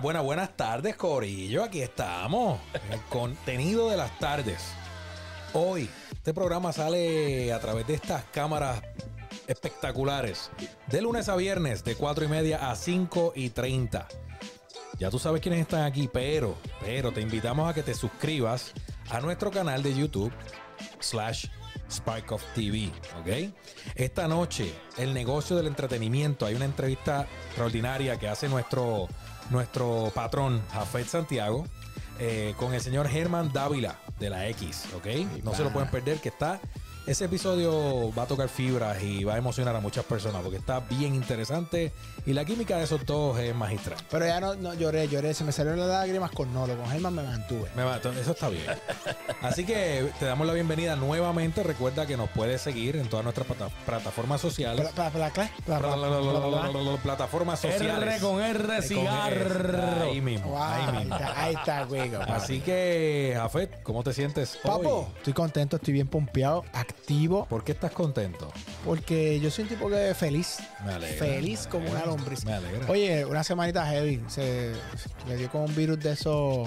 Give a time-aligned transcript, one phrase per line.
[0.00, 1.62] Buenas, buenas, buenas tardes, Corillo.
[1.62, 2.58] Aquí estamos.
[2.90, 4.72] El contenido de las tardes.
[5.52, 8.80] Hoy, este programa sale a través de estas cámaras
[9.46, 10.50] espectaculares.
[10.86, 14.08] De lunes a viernes, de 4 y media a 5 y 30.
[14.98, 18.72] Ya tú sabes quiénes están aquí, pero, pero te invitamos a que te suscribas
[19.10, 20.32] a nuestro canal de YouTube,
[21.00, 21.46] slash
[21.90, 22.90] Spark of TV,
[23.20, 23.52] ¿ok?
[23.96, 29.08] Esta noche, el negocio del entretenimiento, hay una entrevista extraordinaria que hace nuestro,
[29.50, 31.66] nuestro patrón, Jafet Santiago,
[32.18, 35.06] eh, con el señor Germán Dávila de la X, ¿ok?
[35.44, 36.60] No se lo pueden perder, que está
[37.06, 40.80] ese episodio va a tocar fibras y va a emocionar a muchas personas porque está
[40.80, 41.92] bien interesante
[42.26, 43.98] y la química de esos dos es magistral.
[44.10, 47.14] Pero ya no, no lloré, lloré, se me salieron las lágrimas con Nolo, con Germán
[47.14, 47.68] me mantuve.
[47.74, 48.64] Me va- eso está bien.
[49.42, 51.62] Así que te damos la bienvenida nuevamente.
[51.62, 54.88] Recuerda que nos puedes seguir en todas nuestras plata- plataformas sociales.
[57.02, 58.20] Plataformas R sociales.
[58.22, 60.02] con R, Con cigarro.
[60.02, 60.50] Ahí mismo.
[60.50, 61.16] Wow, ahí mismo.
[61.36, 62.10] ahí está, güey.
[62.28, 65.06] Así que, Jafet, ¿cómo te sientes Papo, hoy?
[65.16, 68.52] estoy contento, estoy bien pompeado, activo, ¿Por qué estás contento?
[68.84, 70.58] porque yo soy un tipo que feliz.
[70.84, 72.44] Me alegra, Feliz me como una lombriz.
[72.44, 72.86] Me alegra.
[72.90, 74.22] Oye, una semanita heavy.
[74.28, 74.72] Se
[75.26, 76.64] le dio con un virus de eso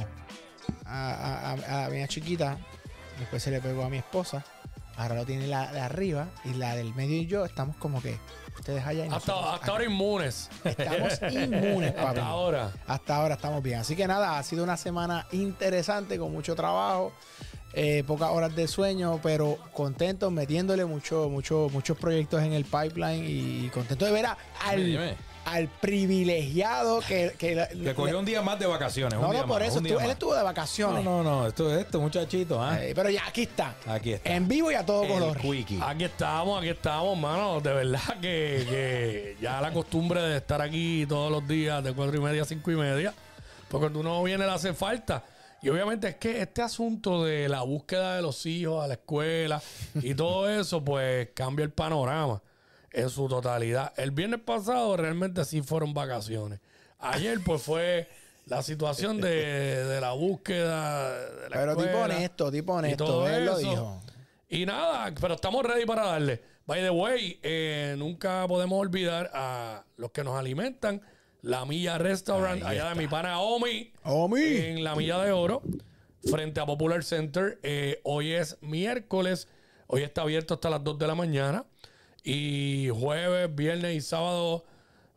[0.85, 2.57] a, a, a- a mi chiquita.
[3.19, 4.43] Después se le pegó a mi esposa.
[4.97, 6.27] Ahora lo tiene la de arriba.
[6.45, 8.17] Y la del medio y yo estamos como que
[8.57, 10.49] ustedes allá nosotros Hasta, hasta ahora inmunes.
[10.63, 12.07] Estamos inmunes, papi.
[12.07, 12.71] Hasta ahora.
[12.87, 13.79] Hasta ahora estamos bien.
[13.79, 17.11] Así que nada, ha sido una semana interesante con mucho trabajo,
[17.73, 23.25] eh, pocas horas de sueño, pero contento, metiéndole mucho, mucho, muchos proyectos en el pipeline
[23.27, 25.15] y contento de ver a- al, Dime.
[25.45, 29.15] al privilegiado que, que, Que cogió un día más de vacaciones.
[29.15, 30.13] un no, día no, por más, eso un día estuvo- él más.
[30.13, 31.03] estuvo de vacaciones.
[31.03, 31.47] No, no, no.
[31.47, 32.61] Esto es esto, muchachito.
[32.61, 32.77] ¿ah?
[32.83, 33.75] Eh, pero ya aquí está.
[33.87, 34.31] Aquí está.
[34.33, 35.37] En vivo y a todo El color.
[35.39, 35.79] quickie.
[35.81, 37.59] Aquí estamos, aquí estamos, mano.
[37.59, 42.15] De verdad que, que ya la costumbre de estar aquí todos los días de cuatro
[42.17, 43.13] y media a cinco y media,
[43.67, 45.23] pues cuando uno viene le hace falta.
[45.63, 49.61] Y obviamente es que este asunto de la búsqueda de los hijos a la escuela
[49.95, 52.41] y todo eso, pues cambia el panorama
[52.91, 53.93] en su totalidad.
[53.95, 56.59] El viernes pasado realmente sí fueron vacaciones.
[56.99, 58.09] Ayer pues fue
[58.45, 63.05] la situación de, de la búsqueda de la Pero tipo honesto, tipo y honesto.
[63.05, 64.01] todo Él lo dijo.
[64.49, 66.41] Y nada, pero estamos ready para darle.
[66.65, 71.01] By the way, eh, nunca podemos olvidar a los que nos alimentan.
[71.43, 74.41] La Milla Restaurant, allá de mi pana Omi, Omi.
[74.41, 75.61] en la Milla de Oro,
[76.31, 77.59] frente a Popular Center.
[77.63, 79.49] Eh, hoy es miércoles,
[79.87, 81.65] hoy está abierto hasta las 2 de la mañana.
[82.23, 84.63] Y jueves, viernes y sábado,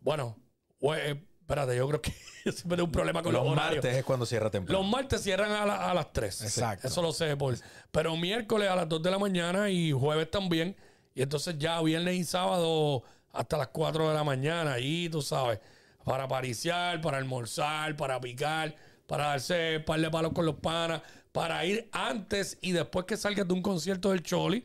[0.01, 0.37] bueno,
[0.81, 2.11] jue- eh, espérate, yo creo que
[2.43, 3.85] siempre tengo un problema con los, Los horarios.
[3.85, 4.81] martes es cuando cierra temprano.
[4.83, 6.43] Los martes cierran a, la- a las 3.
[6.43, 6.89] Exacto.
[6.89, 7.37] Eso lo sé.
[7.37, 7.55] Por,
[7.93, 10.77] pero miércoles a las 2 de la mañana y jueves también.
[11.15, 14.73] Y entonces ya viernes y sábado hasta las 4 de la mañana.
[14.73, 15.61] Ahí tú sabes.
[16.07, 18.77] Para pariciar, para almorzar, para picar,
[19.09, 21.03] para darse un par de palos con los panas,
[21.33, 24.65] para ir antes y después que salgas de un concierto del Choli.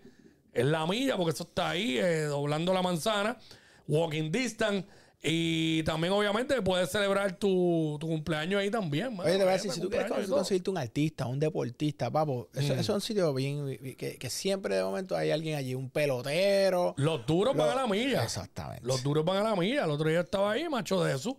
[0.54, 3.40] Es la milla, porque eso está ahí, eh, doblando la manzana,
[3.88, 4.88] walking distance.
[5.24, 9.16] Y también, obviamente, puedes celebrar tu, tu cumpleaños ahí también.
[9.16, 9.24] mano.
[9.30, 12.74] Oye, te voy a decir, si tú quieres conseguirte un artista, un deportista, papo, eso,
[12.74, 12.80] Mm.
[12.80, 16.96] eso es un sitio bien, que, que siempre de momento hay alguien allí, un pelotero.
[16.98, 18.24] Los duros Lo- van a la milla.
[18.24, 18.84] Exactamente.
[18.86, 19.86] Los duros van a la milla.
[19.86, 21.38] El otro día estaba ahí, macho de eso.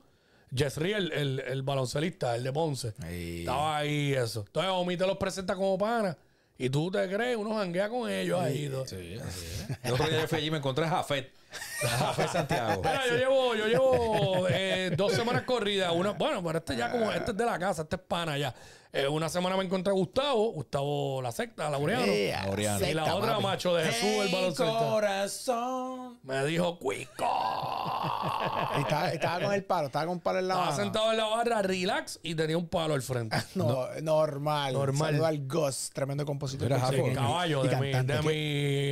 [0.54, 2.92] Jessry, el, el, el baloncelista, el de Ponce.
[3.02, 3.40] Ahí.
[3.40, 4.44] Estaba ahí, eso.
[4.46, 6.16] Entonces, Omi te los presenta como pana.
[6.58, 8.68] Y tú te crees, uno janguea con ellos ahí.
[8.68, 8.86] todo.
[8.86, 9.78] Sí, así es.
[9.82, 11.32] El otro día yo fui allí y me encontré a Jafet.
[11.80, 12.82] Jafet Santiago.
[12.82, 15.92] Mira, yo llevo, yo llevo eh, dos semanas corridas.
[15.92, 18.54] Una, bueno, pero este ya como, este es de la casa, este es pana ya.
[18.94, 22.04] Eh, una semana me encontré a Gustavo, Gustavo la secta, Laureano.
[22.04, 22.78] Eh, Laureano.
[22.86, 23.42] y la secta, otra, papi.
[23.42, 24.78] macho de Jesús, el baloncelista.
[24.90, 26.18] corazón.
[26.24, 27.24] Me dijo, Cuico.
[28.76, 30.82] Y estaba, estaba con el palo, estaba con un palo en la Estaba mano.
[30.82, 33.36] sentado en la barra, relax, y tenía un palo al frente.
[33.54, 34.74] No, normal.
[34.74, 35.10] Normal.
[35.12, 36.68] Saludo al Gus, tremendo compositor.
[36.68, 38.12] Mira, Sí, caballo y de mi, cantante.
[38.12, 38.26] de ¿Qué-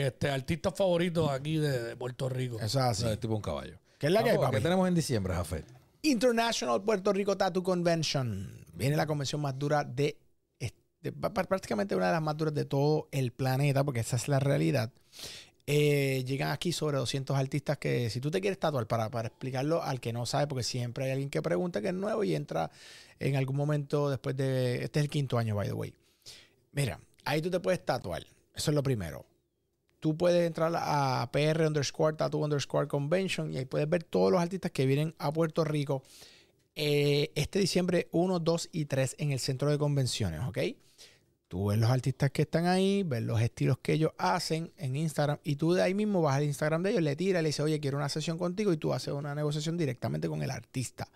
[0.00, 2.56] mi este, artista favorito aquí de, de Puerto Rico.
[2.58, 3.04] Eso es así.
[3.04, 3.78] No, es tipo un caballo.
[3.98, 4.56] ¿Qué es la que hay, papi?
[4.56, 5.66] ¿Qué tenemos en diciembre, Jafet?
[6.02, 8.59] International Puerto Rico Tattoo Convention.
[8.80, 10.16] Viene la convención más dura de,
[11.02, 14.26] de- pr- prácticamente una de las más duras de todo el planeta, porque esa es
[14.26, 14.90] la realidad.
[15.66, 19.82] Eh, llegan aquí sobre 200 artistas que si tú te quieres tatuar, para, para explicarlo
[19.82, 22.70] al que no sabe, porque siempre hay alguien que pregunta que es nuevo y entra
[23.18, 24.82] en algún momento después de...
[24.82, 25.94] Este es el quinto año, by the way.
[26.72, 28.22] Mira, ahí tú te puedes tatuar.
[28.54, 29.26] Eso es lo primero.
[30.00, 34.40] Tú puedes entrar a PR underscore tattoo underscore convention y ahí puedes ver todos los
[34.40, 36.02] artistas que vienen a Puerto Rico
[36.76, 40.58] eh, este diciembre 1, 2 y 3 en el centro de convenciones, ¿ok?
[41.49, 45.38] Tú ves los artistas que están ahí, ves los estilos que ellos hacen en Instagram
[45.43, 47.81] y tú de ahí mismo vas al Instagram de ellos, le tiras, le dices, oye,
[47.81, 51.08] quiero una sesión contigo y tú haces una negociación directamente con el artista.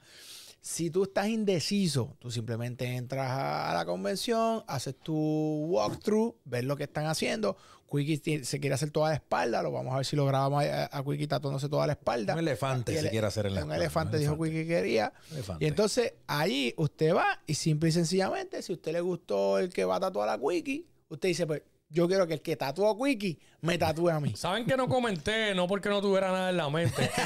[0.64, 6.74] Si tú estás indeciso, tú simplemente entras a, la convención, haces tu walkthrough, ves lo
[6.74, 7.58] que están haciendo.
[7.86, 10.88] Quickie se quiere hacer toda la espalda, lo vamos a ver si lo grabamos a,
[10.90, 12.32] a Quickie tatuándose toda la espalda.
[12.32, 14.50] Un elefante se quiere hacer en la Un espalda, elefante un dijo elefante.
[14.50, 15.12] Quickie que quería.
[15.32, 15.64] Elefante.
[15.66, 19.70] Y entonces ahí usted va y simple y sencillamente, si a usted le gustó el
[19.70, 21.60] que va a tatuar a Quickie, usted dice, pues
[21.94, 24.34] yo quiero que el que tatuó a Quickie me tatúe a mí.
[24.36, 25.54] ¿Saben que no comenté?
[25.54, 27.08] No porque no tuviera nada en la mente.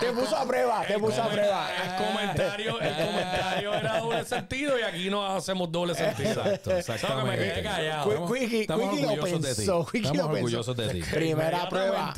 [0.00, 1.68] Te puso a prueba, te puso a prueba.
[1.74, 6.44] El comentario, el comentario era doble sentido y aquí no hacemos doble sentido.
[6.46, 7.62] Exacto, sea, que me quedé exactamente.
[7.62, 8.32] callado.
[8.32, 8.74] Quickie lo
[9.12, 9.56] orgullosos de ti.
[9.56, 10.34] pensó, Estamos lo pensó.
[10.36, 11.02] orgullosos de ti.
[11.02, 12.14] Primera prueba.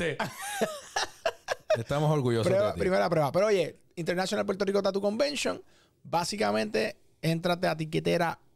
[1.77, 2.79] Estamos orgullosos Prueba- de ti.
[2.79, 3.31] primera prueba.
[3.31, 5.61] Pero oye, International Puerto Rico Tattoo Convention,
[6.03, 8.52] básicamente, entrate a tiquetera.com,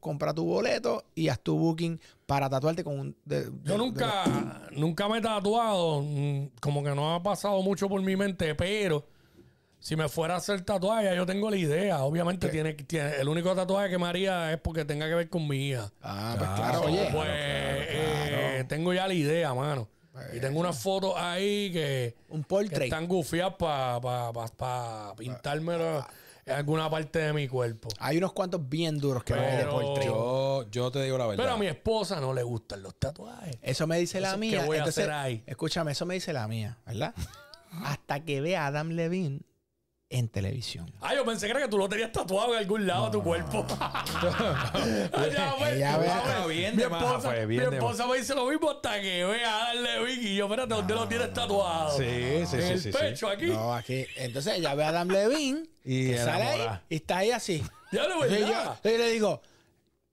[0.00, 3.16] compra tu boleto y haz tu booking para tatuarte con un...
[3.24, 4.24] de- de- Yo nunca,
[4.72, 9.04] nunca me he tatuado, mm, como que no ha pasado mucho por mi mente, pero
[9.78, 12.02] si me fuera a hacer tatuaje, yo tengo la idea.
[12.04, 15.48] Obviamente tiene, tiene, el único tatuaje que me haría es porque tenga que ver con
[15.48, 15.90] mi hija.
[16.02, 17.08] Ah, pues Claro, claro, oye.
[17.12, 19.88] pues eh, tengo ya la idea, mano.
[20.36, 22.82] Y tengo unas fotos ahí que, Un que portrait.
[22.82, 26.04] están gufiadas para pa, pa, pa pintármelo
[26.46, 27.88] en alguna parte de mi cuerpo.
[27.98, 30.06] Hay unos cuantos bien duros que van de Pero- portrait.
[30.06, 31.42] Yo, yo te digo la verdad.
[31.44, 33.56] Pero a mi esposa no le gustan los tatuajes.
[33.62, 34.66] Eso me dice la Entonces, ¿qué mía.
[34.66, 35.42] voy a Entonces, hacer ahí?
[35.46, 37.14] Escúchame, eso me dice la mía, ¿verdad?
[37.84, 39.40] Hasta que vea a Adam Levine
[40.10, 40.92] en televisión.
[41.00, 43.22] Ah, yo pensé que era que tú lo tenías tatuado en algún lado de tu
[43.22, 43.64] cuerpo.
[45.24, 49.00] Ella bien mi de esposa, fue, bien mi de esposa me dice lo mismo hasta
[49.00, 50.28] que vea a darle Vicky.
[50.30, 51.96] Y yo, espérate, ¿dónde lo tienes tatuado?
[51.96, 52.98] Sí, sí, En sí, el sí, sí.
[52.98, 53.46] pecho, aquí.
[53.46, 54.04] No, aquí.
[54.16, 57.62] Entonces ella ve a Adam Levine Y que sale ahí y está ahí así.
[57.92, 58.62] Ya lo Entonces yo, verdad.
[58.62, 59.40] entonces yo le digo,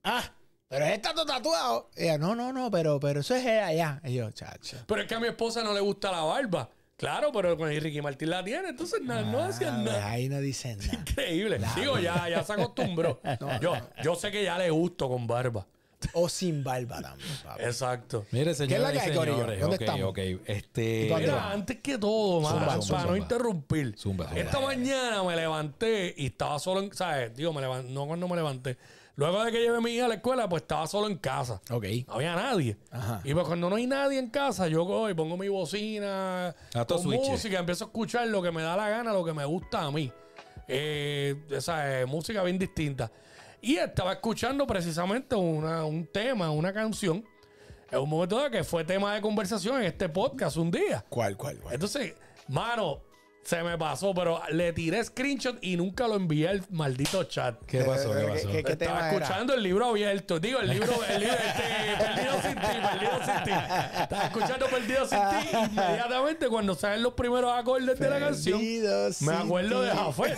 [0.04, 0.24] ah,
[0.68, 1.90] pero es tanto tatuado.
[1.98, 4.00] Y ella, no, no, no, pero, pero eso es allá.
[4.04, 4.78] Y yo, chacho.
[4.86, 6.70] Pero es que a mi esposa no le gusta la barba.
[6.98, 10.10] Claro, pero con Ricky Martín la tiene, entonces na- no Ah, hacían pues nada.
[10.10, 10.94] ahí no dicen nada.
[10.94, 11.60] Increíble.
[11.76, 13.22] Digo, ya, ya se acostumbró.
[13.62, 13.74] Yo,
[14.04, 15.66] yo sé que ya le gusto con barba.
[16.14, 17.64] O sin barba también, papi.
[17.64, 18.26] Exacto.
[18.32, 19.60] Mire, ¿Qué es la señores que hay, señores.
[19.60, 20.10] ¿Dónde ok, estamos?
[20.10, 20.20] ok.
[20.46, 21.14] Este...
[21.52, 23.18] Antes que todo, mano, Zumba, para zumba, no zumba.
[23.18, 23.96] interrumpir.
[23.98, 24.40] Zumba, zumba.
[24.40, 27.36] Esta mañana me levanté y estaba solo en, ¿sabes?
[27.36, 28.78] Digo, me levanté, no cuando me levanté.
[29.18, 31.60] Luego de que llevé a mi hija a la escuela, pues estaba solo en casa.
[31.72, 31.86] Ok.
[32.08, 32.78] No había nadie.
[32.92, 33.20] Ajá.
[33.24, 36.86] Y pues cuando no hay nadie en casa, yo cojo y pongo mi bocina A
[36.86, 37.28] con switch.
[37.28, 39.92] música, empiezo a escuchar lo que me da la gana, lo que me gusta a
[39.92, 40.12] mí.
[40.68, 43.12] Eh, esa eh, música bien distinta.
[43.60, 47.26] Y estaba escuchando precisamente una- un tema, una canción,
[47.90, 51.04] en un momento dado que fue tema de conversación en este podcast un día.
[51.10, 51.74] ¿Cuál, cuál, cuál?
[51.74, 52.14] Entonces,
[52.50, 53.00] mano,
[53.44, 57.56] se me pasó, pero le tiré screenshot y nunca lo envié al maldito chat.
[57.66, 58.12] ¿Qué pasó?
[58.14, 58.52] ¿Qué Eh, pasó?
[58.52, 60.38] ¿qué- qué- Estaba escuchando el libro abierto.
[60.38, 63.52] Digo, el libro, el libro este, Perdido sin ti, Perdido sin ti.
[64.02, 65.48] Estaba escuchando Perdido sin ti.
[65.54, 68.62] y Inmediatamente, cuando salen los primeros acordes de la canción,
[69.22, 69.92] me acuerdo de.
[69.92, 70.38] Jafet.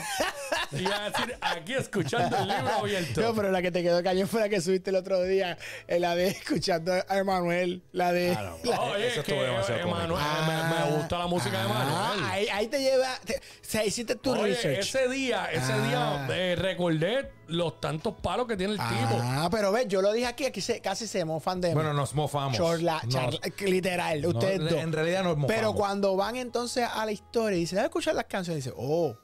[0.71, 3.21] Y iba a decir, aquí escuchando el libro abierto.
[3.21, 5.57] No, pero la que te quedó cañón fue la que subiste el otro día,
[5.87, 8.35] eh, la de escuchando a Emanuel, la de...
[8.37, 12.29] Ah, la- Oye, Eso estuvo demasiado Emanuel- me, me gusta la música de Ah, Emanuel.
[12.31, 14.79] ahí, ahí te lleva, te- o sea, hiciste tu Oye, research.
[14.79, 16.25] ese día, ese Ah.
[16.27, 19.19] día eh, recordé los tantos palos que tiene el tipo.
[19.21, 21.73] Ah, pero ves, yo lo dije aquí, aquí se, casi se mofan de mí.
[21.73, 22.55] Bueno, nos mofamos.
[22.57, 24.71] Chorla, Nos- charla- literal, ustedes dos.
[24.73, 25.55] En realidad nos mofamos.
[25.55, 29.15] Pero cuando van entonces a la historia y dicen, déjame escuchar las canciones, dice, oh.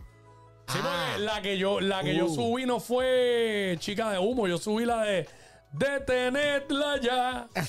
[0.67, 2.33] Sí, ah, porque la que yo, la que yo Uh.
[2.35, 5.27] subí no fue chica de humo, yo subí la de
[5.77, 7.47] detenedla ya.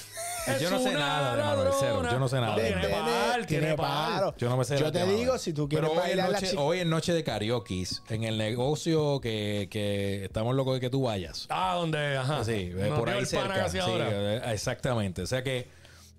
[0.46, 2.12] Es Yo no sé una nada de Manuel Cero, ladrona.
[2.12, 4.36] yo no sé nada tiene par, tiene par.
[4.36, 6.28] Yo no me sé Yo la te digo, si tú quieres Pero hoy en la
[6.28, 10.88] noche, hoy en noche de karaoke, en el negocio que, que estamos locos de que
[10.88, 11.46] tú vayas.
[11.48, 12.44] Ah, donde, ajá.
[12.44, 13.68] Sí, eh, Nos por ahí cerca.
[13.68, 15.22] Sí, eh, exactamente.
[15.22, 15.66] O sea que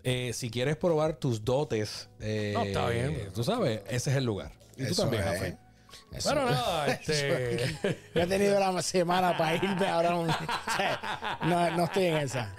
[0.04, 3.30] eh, si quieres probar tus dotes, eh, No, está bien.
[3.34, 4.52] Tú sabes, ese es el lugar.
[4.76, 5.24] Y tú también.
[5.24, 5.58] Jafé.
[6.12, 6.36] Eso es.
[6.36, 7.76] nada, este.
[8.16, 10.16] Yo he tenido la semana para irme ahora.
[10.16, 10.36] un- o
[10.76, 12.56] sea, no, no estoy en esa.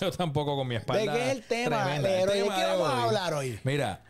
[0.00, 1.12] Yo tampoco con mi espalda.
[1.12, 2.10] ¿De qué es el tema, tremenda.
[2.20, 3.58] El ¿De tema qué vamos a hablar hoy?
[3.64, 4.02] Mira,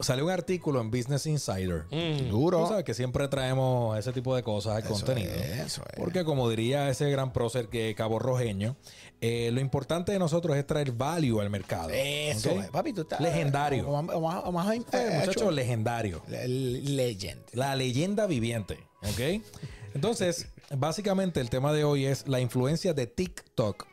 [0.00, 1.84] salió un artículo en Business Insider.
[1.90, 2.30] Mm.
[2.30, 2.66] Tú Duro.
[2.68, 5.32] sabes que siempre traemos ese tipo de cosas al Eso contenido.
[5.34, 5.96] es, eso es.
[5.98, 8.76] Porque como diría ese gran prócer que Cabo Rojeño,
[9.24, 11.88] eh, lo importante de nosotros es traer value al mercado.
[11.90, 12.60] Eso ¿ok?
[12.64, 12.70] es.
[12.70, 13.20] Papi, tú estás.
[13.20, 13.88] Legendario.
[13.88, 16.20] O, o- o más, Eh, muchacho legendario.
[16.28, 17.40] Le- Legend.
[17.52, 18.78] La leyenda viviente.
[19.02, 19.42] ¿Ok?
[19.94, 23.86] Entonces, básicamente el tema de hoy es la influencia de TikTok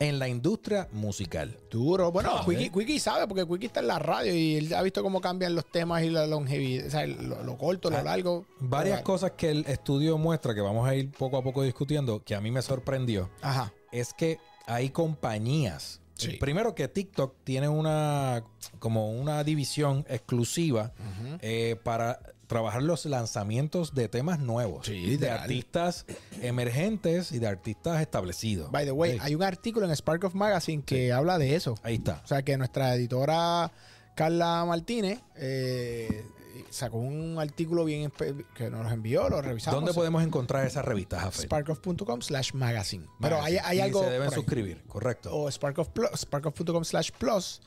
[0.00, 1.56] en la industria musical.
[1.70, 2.10] Duro.
[2.10, 2.70] Bueno, Ah, Quickie, eh.
[2.72, 5.70] Quickie sabe, porque Quickie está en la radio y él ha visto cómo cambian los
[5.70, 6.86] temas y la longevidad.
[6.86, 8.44] O sea, lo, lo corto, lo largo.
[8.58, 12.34] Varias cosas que el estudio muestra, que vamos a ir poco a poco discutiendo, que
[12.34, 13.72] a mí me sorprendió, Ajá.
[13.92, 16.00] es que hay compañías.
[16.14, 16.36] Sí.
[16.38, 18.44] Primero que TikTok tiene una
[18.78, 20.92] como una división exclusiva
[21.40, 24.86] eh, para trabajar los lanzamientos de temas nuevos.
[24.86, 26.06] Sí, de artistas
[26.40, 28.70] emergentes y de artistas establecidos.
[28.70, 29.18] By the way, Sí.
[29.22, 31.74] hay un artículo en Spark of Magazine que habla de eso.
[31.82, 32.20] Ahí está.
[32.24, 33.72] O sea que nuestra editora
[34.14, 36.24] Carla Martínez eh,
[36.70, 38.12] sacó un artículo bien
[38.54, 39.80] que nos envió, lo revisamos.
[39.80, 41.44] ¿Dónde podemos encontrar esas revistas, Jafet?
[41.46, 43.06] Sparkoff.com slash magazine.
[43.20, 44.02] Pero hay, hay Y algo.
[44.02, 45.30] Se deben suscribir, correcto.
[45.34, 47.60] O Sparkoff.com slash plus.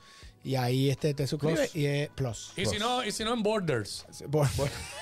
[0.44, 1.76] Y ahí este te suscribes Plus.
[1.76, 2.52] y es plus.
[2.56, 4.06] Y si no, y si no en Borders.
[4.28, 4.46] Bo-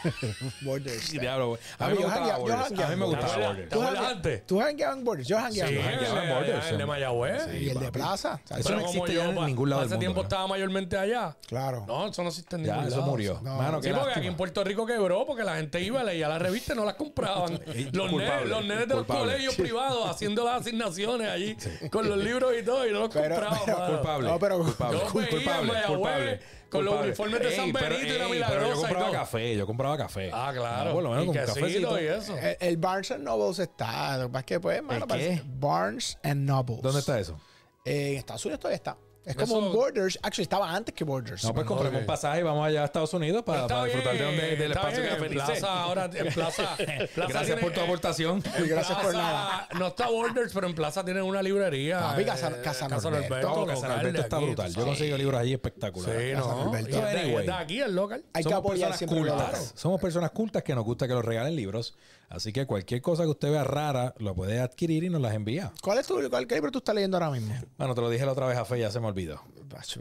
[0.62, 1.11] Borders.
[1.12, 1.61] Diablo, güey.
[1.78, 2.81] A mí me gustaba Borders.
[2.81, 4.47] A mí me gustaba Borders.
[4.47, 5.28] ¿Tú jangueabas en Borders?
[5.28, 6.66] Yo jangueaba Sí, en el, Borders.
[6.66, 6.88] el de sí.
[6.88, 7.43] Mayagüez.
[7.62, 8.40] Y el de Plaza.
[8.45, 11.37] O sea, Eso no existe en ningún lado del tiempo estaba mayormente allá.
[11.47, 11.85] Claro.
[11.87, 13.11] No, eso no existe en ningún eso lado.
[13.11, 13.40] murió.
[13.43, 16.40] Mano, qué Sí, porque aquí en Puerto Rico quebró porque la gente iba, leía las
[16.43, 17.52] revistas y no las compraban.
[17.93, 21.57] los, nenes, de los colegios privados haciendo las asignaciones allí
[21.90, 23.59] con los libros y todo y no los compraban.
[23.59, 24.28] Culpable.
[24.28, 25.00] No, pero- culpable.
[25.30, 25.73] Culpable.
[25.73, 26.40] Mayagüez culpable.
[26.68, 27.09] con los culpable.
[27.09, 30.30] uniformes de San pero- Benito y la Milagrosa yo compraba café, yo compraba café.
[30.33, 30.92] Ah, claro.
[30.92, 32.00] Por lo menos y con cafecito.
[32.00, 32.37] y eso.
[32.38, 34.16] El, el Barnes and Nobles está.
[34.18, 35.09] Lo que pasa es que, pues, mano, qué?
[35.09, 36.83] parece- Barnes and Nobles.
[36.83, 37.38] ¿Dónde está eso?
[37.85, 38.97] Eh, en Estados Unidos todavía está.
[39.26, 40.18] Es como Eso- un Borders.
[40.23, 41.42] Actually, estaba antes que Borders.
[41.45, 44.18] No, pues compremos un pasaje y vamos allá a Estados Unidos para, para disfrutar de
[44.21, 45.45] bien, donde, del espacio bien, que en Felice.
[45.47, 46.76] Plaza, ahora en Plaza.
[46.76, 48.42] Plaza Gracias tiene- por tu aportación.
[48.64, 49.68] Y gracias por Plaza- nada.
[49.78, 51.99] No está Borders, pero en Plaza tienen una librería.
[52.00, 53.40] Papi, eh, Casa- Casa Norberto.
[53.40, 54.73] No, Casa Norberto de está aquí, brutal.
[54.75, 56.23] Yo consigo libros allí espectaculares.
[56.30, 56.64] Sí, Casa no.
[56.66, 56.97] Norberto.
[56.97, 57.47] De- Anyway.
[57.47, 58.25] de aquí, el local.
[58.33, 59.73] Hay que Somos apoyar personas cultas.
[59.75, 61.97] Somos personas cultas que nos gusta que nos regalen libros.
[62.28, 65.73] Así que cualquier cosa que usted vea rara, lo puede adquirir y nos las envía.
[65.83, 67.54] ¿Cuál es tu cuál, qué libro tú estás leyendo ahora mismo?
[67.78, 69.40] Bueno, te lo dije la otra vez a Fe, ya se me olvidó.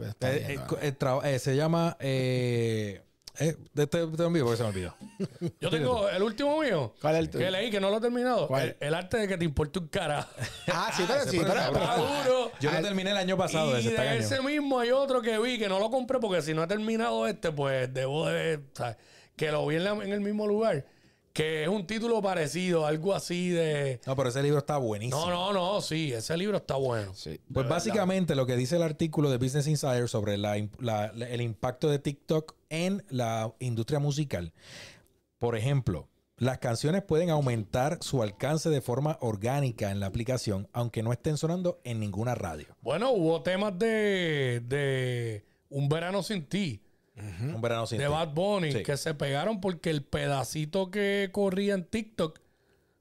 [0.00, 1.96] Está Eh, eh, eh, se llama.
[2.00, 3.02] Eh,
[3.38, 4.94] eh, te, te, envío porque se me olvidó.
[5.60, 6.94] Yo tengo el último mío.
[7.00, 7.44] ¿Cuál es el tuyo?
[7.44, 8.48] Que leí, que no lo he terminado.
[8.48, 8.76] ¿Cuál?
[8.80, 10.26] El, el arte de que te importe un cara.
[10.72, 11.54] Ah, sí, pero sí, pero
[11.96, 12.50] duro.
[12.60, 15.38] Yo lo terminé el año pasado, y ese está de ese mismo hay otro que
[15.38, 18.60] vi que no lo compré porque si no he terminado este, pues debo de.
[18.72, 18.96] ¿sabes?
[19.36, 20.84] Que lo vi en, la- en el mismo lugar.
[21.36, 24.00] Que es un título parecido, algo así de.
[24.06, 25.20] No, pero ese libro está buenísimo.
[25.28, 27.12] No, no, no, sí, ese libro está bueno.
[27.14, 27.38] Sí.
[27.52, 31.28] Pues básicamente lo que dice el artículo de Business Insider sobre la im- la- la-
[31.28, 34.54] el impacto de TikTok en la industria musical.
[35.38, 41.02] Por ejemplo, las canciones pueden aumentar su alcance de forma orgánica en la aplicación, aunque
[41.02, 42.66] no estén sonando en ninguna radio.
[42.80, 46.80] Bueno, hubo temas de, de Un Verano Sin Ti,
[47.16, 48.10] Un verano sin de ti.
[48.10, 48.82] Bad Bunny, Sí.
[48.82, 52.40] que se pegaron porque el pedacito que corría en TikTok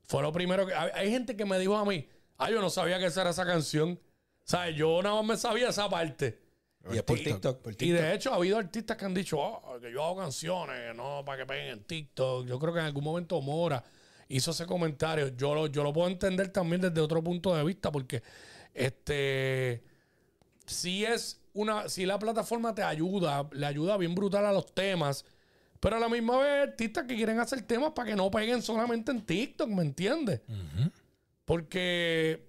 [0.04, 0.74] fue lo primero que.
[0.74, 2.08] Hay, hay gente que me dijo a mí,
[2.38, 4.00] ah, yo no sabía que esa era esa canción.
[4.00, 6.40] O sea, yo nada más me sabía esa parte.
[6.92, 7.68] Y es por TikTok.
[7.82, 11.24] Y de hecho ha habido artistas que han dicho "Oh, que yo hago canciones, no
[11.26, 12.46] para que peguen en TikTok.
[12.46, 13.84] Yo creo que en algún momento Mora
[14.30, 15.30] hizo ese comentario.
[15.36, 18.22] Yo lo, yo lo puedo entender también desde otro punto de vista, porque
[18.76, 19.84] este
[20.68, 25.26] si es una, si la plataforma te ayuda, le ayuda bien brutal a los temas,
[25.80, 28.62] pero a la misma vez hay artistas que quieren hacer temas para que no peguen
[28.62, 30.42] solamente en TikTok, ¿me entiendes?
[31.46, 32.46] Porque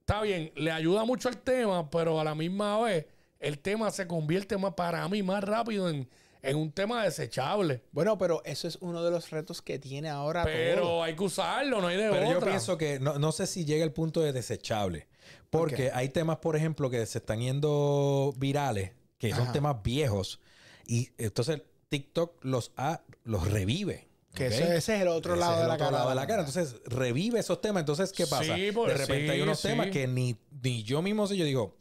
[0.00, 3.06] está bien, le ayuda mucho al tema, pero a la misma vez
[3.38, 6.08] el tema se convierte más para mí más rápido en,
[6.44, 7.82] en un tema desechable.
[7.92, 11.02] Bueno, pero eso es uno de los retos que tiene ahora Pero todo.
[11.02, 12.50] hay que usarlo, no hay de Pero yo otra.
[12.50, 15.08] pienso que no, no sé si llega el punto de desechable.
[15.50, 20.40] Porque hay temas, por ejemplo, que se están yendo virales, que son temas viejos.
[20.86, 24.08] Y entonces TikTok los, ha- los revive.
[24.34, 25.96] Que ese es el otro Ese lado es de el la otro cara.
[25.98, 26.40] lado de la cara.
[26.40, 27.82] Entonces revive esos temas.
[27.82, 28.56] Entonces, ¿qué pasa?
[28.56, 29.68] Sí, pues, de repente hay unos sí.
[29.68, 31.36] temas que ni, ni yo mismo sé.
[31.36, 31.76] Yo digo,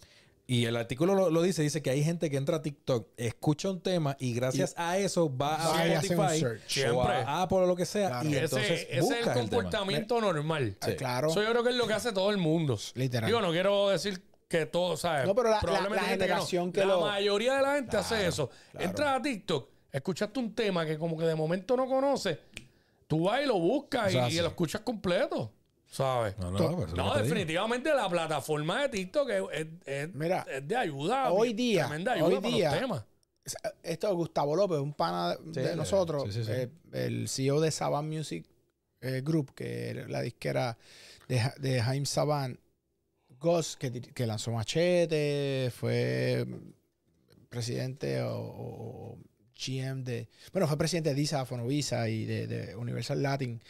[0.46, 3.70] y el artículo lo, lo dice, dice que hay gente que entra a TikTok, escucha
[3.70, 6.44] un tema y gracias a eso va a Spotify
[6.94, 8.10] o a Apple o lo que sea.
[8.10, 8.30] Claro.
[8.30, 9.34] Y ese, entonces ese es el el tema.
[9.40, 10.78] comportamiento normal.
[10.82, 11.30] Ah, Claro.
[11.30, 12.78] Eso yo creo que es lo que hace todo el mundo.
[12.96, 13.28] Literal.
[13.28, 15.26] Digo, no quiero decir que todo, ¿sabes?
[15.26, 16.72] No, pero la- Probablemente la hay gente generación no.
[16.74, 18.50] que La lo- mayoría de la gente hace eso.
[18.72, 18.86] claro.
[18.88, 22.38] Entras a TikTok, escuchaste un tema que como que de momento no conoces,
[23.08, 25.52] tú vas y lo buscas y, lo escuchas completo,
[25.94, 26.38] ¿sabes?
[26.40, 30.76] No, no, es No, definitivamente la plataforma de TikTok es, es- es- Mira, es de
[30.76, 31.32] ayuda.
[31.32, 33.06] hoy día, ayuda hoy día, los temas.
[33.84, 36.52] Esto es Gustavo López, un pana de nosotros, sí, sí, sí.
[36.52, 38.46] eh, el CEO de Saban Music
[39.02, 40.78] eh, Group, que era la disquera
[41.28, 42.58] de, de Jaime Saban,
[43.40, 46.46] Goss, que, que lanzó Machete, fue
[47.50, 49.18] presidente o, o- o
[49.56, 50.28] GM de.
[50.52, 53.62] Bueno, fue presidente de Disa, Fonovisa y de, de Universal Latin.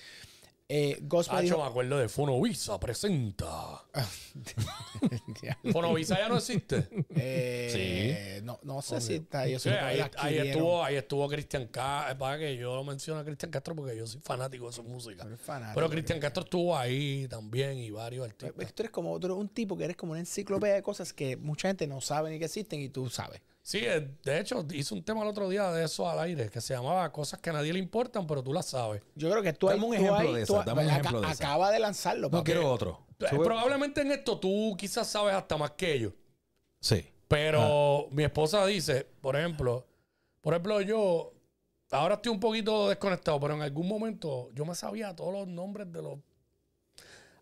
[0.70, 1.58] Eh, Hacho, dijo.
[1.58, 3.84] me acuerdo de Fonovisa, presenta.
[5.72, 6.88] Fonovisa ya no existe.
[7.16, 9.60] Eh, no, no sé si está ahí.
[9.60, 12.18] Sí, ahí, ahí estuvo, ahí estuvo Cristian Castro.
[12.18, 15.28] Para que yo menciono a Cristian Castro porque yo soy fanático de su música.
[15.76, 18.74] Pero Cristian Castro estuvo ahí también y varios artistas.
[18.74, 21.36] Tú eres como tú eres un tipo que eres como una enciclopedia de cosas que
[21.36, 23.42] mucha gente no sabe ni que existen y tú sabes.
[23.64, 26.60] Sí, eh, de hecho, hice un tema el otro día de eso al aire que
[26.60, 29.02] se llamaba Cosas que a nadie le importan, pero tú las sabes.
[29.16, 30.62] Yo creo que tú Dame un ejemplo de eso.
[30.66, 31.44] Dame un ejemplo de eso.
[31.44, 32.30] Acaba de lanzarlo.
[32.30, 33.08] No quiero otro.
[33.20, 36.14] Eh, probablemente en esto tú quizás sabes hasta más que ellos.
[36.82, 37.10] Sí.
[37.30, 39.88] Pero mi esposa dice, por ejemplo,
[40.42, 41.32] por ejemplo, yo
[41.92, 45.90] ahora estoy un poquito desconectado, pero en algún momento yo me sabía todos los nombres
[45.90, 46.20] de los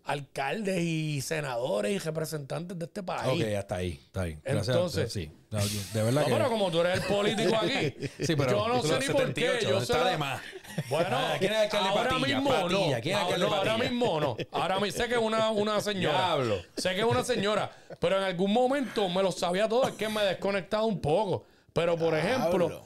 [0.04, 3.42] alcaldes y senadores y representantes de este país.
[3.44, 4.40] Ok, hasta ahí, está ahí.
[4.44, 5.32] Entonces, sí.
[5.52, 7.94] De verdad no, pero como tú eres el político aquí,
[8.26, 9.60] sí, pero yo no sé ni por qué.
[9.62, 10.42] Yo sé de más.
[10.90, 12.38] Bueno, ah, ¿quién es el alcalde ahora Patilla?
[12.38, 12.96] mismo Patilla.
[12.96, 13.02] no.
[13.02, 13.90] ¿Quién es el alcalde no, ahora Patilla?
[13.90, 14.38] mismo no.
[14.54, 16.18] Ahora mismo sé que es una, una señora.
[16.18, 16.62] Diablo.
[16.78, 17.72] Sé que es una señora.
[18.00, 19.86] Pero en algún momento me lo sabía todo.
[19.90, 21.44] Es que me he desconectado un poco.
[21.74, 22.84] Pero, por ejemplo,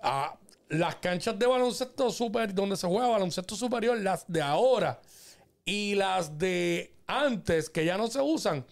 [0.00, 0.34] a
[0.70, 5.00] las canchas de baloncesto super, donde se juega baloncesto superior, las de ahora
[5.66, 8.64] y las de antes, que ya no se usan,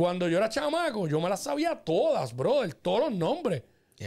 [0.00, 3.62] cuando yo era chamaco, yo me las sabía todas, brother, todos los nombres.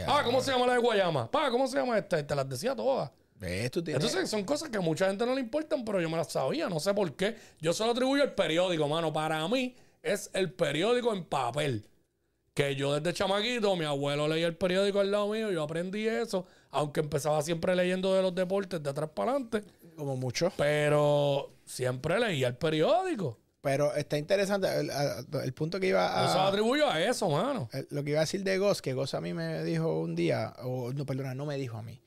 [0.08, 1.30] Ah, ¿cómo se llama la de Guayama?
[1.30, 2.26] Pa, ¿cómo se llama esta?
[2.26, 3.12] Te las decía todas.
[3.40, 6.68] Entonces son cosas que a mucha gente no le importan, pero yo me las sabía,
[6.68, 7.36] no sé por qué.
[7.60, 9.14] Yo solo atribuyo el periódico, mano.
[9.14, 11.88] Para mí es el periódico en papel.
[12.56, 16.48] Que yo desde chamaquito, mi abuelo leía el periódico al lado mío, yo aprendí eso,
[16.72, 19.64] aunque empezaba siempre leyendo de los deportes de atrás para adelante.
[19.96, 20.52] Como mucho.
[20.58, 23.43] Pero siempre leía el periódico.
[23.64, 26.36] Pero está interesante el, punto que iba a.
[26.36, 27.70] Lo atribuyo a eso, mano.
[27.92, 30.54] Lo que iba a decir de Goss, que Goss a mí me dijo un día,
[30.64, 32.02] o no, perdona, no me dijo a mí.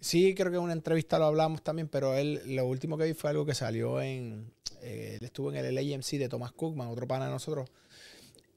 [0.00, 3.14] Sí, creo que en una entrevista lo hablamos también, pero él, lo último que vi
[3.14, 4.52] fue algo que salió en.
[4.82, 7.70] Eh, él estuvo en el LAMC de Thomas Cookman, otro pana de nosotros.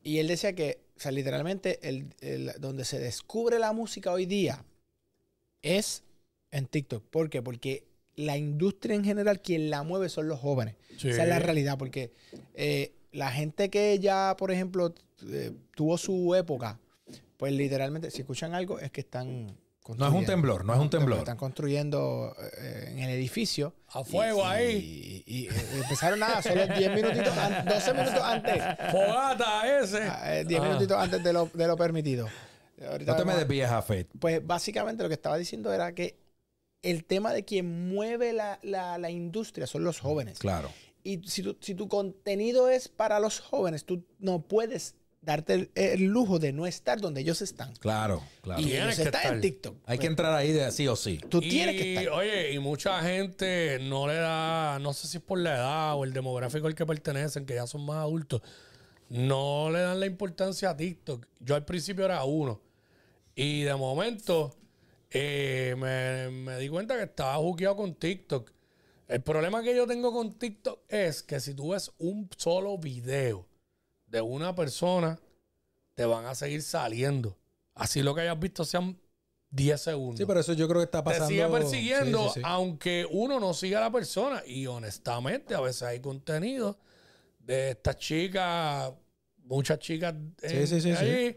[0.04, 4.66] Y él decía que, o sea, literalmente, el, donde se descubre la música hoy día
[5.62, 6.04] es
[6.52, 7.02] en TikTok.
[7.06, 7.42] ¿Por qué?
[7.42, 7.86] Porque
[8.22, 10.76] la industria en general, quien la mueve son los jóvenes.
[10.96, 12.12] Esa es la realidad, porque
[12.54, 14.94] eh, la gente que ya, por ejemplo,
[15.28, 16.80] eh, tuvo su época,
[17.38, 19.56] pues literalmente, si escuchan algo, es que están
[19.98, 21.20] no es un temblor, no es un temblor.
[21.20, 23.74] Están construyendo eh, en el edificio.
[23.88, 25.24] A fuego ahí.
[25.26, 27.34] Y, empezaron nada, solo 10 minutitos,
[27.66, 28.64] 12 minutos antes.
[28.92, 30.46] Fogata ese.
[30.46, 32.28] 10 minutitos antes de lo, de lo permitido.
[33.06, 34.06] no te me desvíes a Fed.
[34.20, 36.21] Pues básicamente lo que estaba diciendo era que
[36.82, 40.40] el tema de quien mueve la, la, industria son los jóvenes.
[40.40, 40.72] Claro.
[41.04, 46.06] Y si tu, si tu contenido es para los jóvenes, tú no puedes darte el,
[46.06, 47.74] lujo de no estar donde ellos están.
[47.76, 48.62] Claro, claro.
[48.62, 49.78] Y ellos están en TikTok.
[49.86, 51.20] Hay que entrar ahí de sí o sí.
[51.30, 52.14] Tú tienes que estar.
[52.14, 56.04] Oye, y mucha gente no le da, no sé si es por la edad o
[56.04, 58.42] el demográfico al que pertenecen, que ya son más adultos,
[59.10, 61.28] no le dan la importancia a TikTok.
[61.40, 62.60] Yo al principio era uno.
[63.36, 64.56] Y de momento
[65.12, 68.52] eh, me, di cuenta que estaba juqueado con TikTok.
[69.08, 73.46] El problema que yo tengo con TikTok es que si tú ves un solo video
[74.06, 75.20] de una persona,
[75.96, 77.38] te van a seguir saliendo.
[77.76, 78.98] Así lo que hayas visto sean
[79.50, 80.18] 10 segundos.
[80.18, 81.28] Sí, pero eso yo creo que está pasando.
[81.28, 84.42] Te sigue persiguiendo, aunque uno no siga a la persona.
[84.46, 86.80] Y honestamente, a veces hay contenido
[87.38, 88.94] de estas chicas,
[89.44, 91.36] muchas chicas ahí,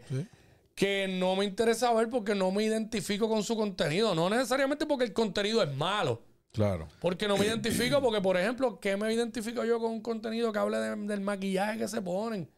[0.75, 4.13] que no me interesa ver porque no me identifico con su contenido.
[4.13, 6.21] No necesariamente porque el contenido es malo.
[6.51, 6.87] Claro.
[6.99, 10.59] Porque no me identifico, porque, por ejemplo, ¿qué me identifico yo con un contenido que
[10.59, 12.49] hable del maquillaje que se ponen?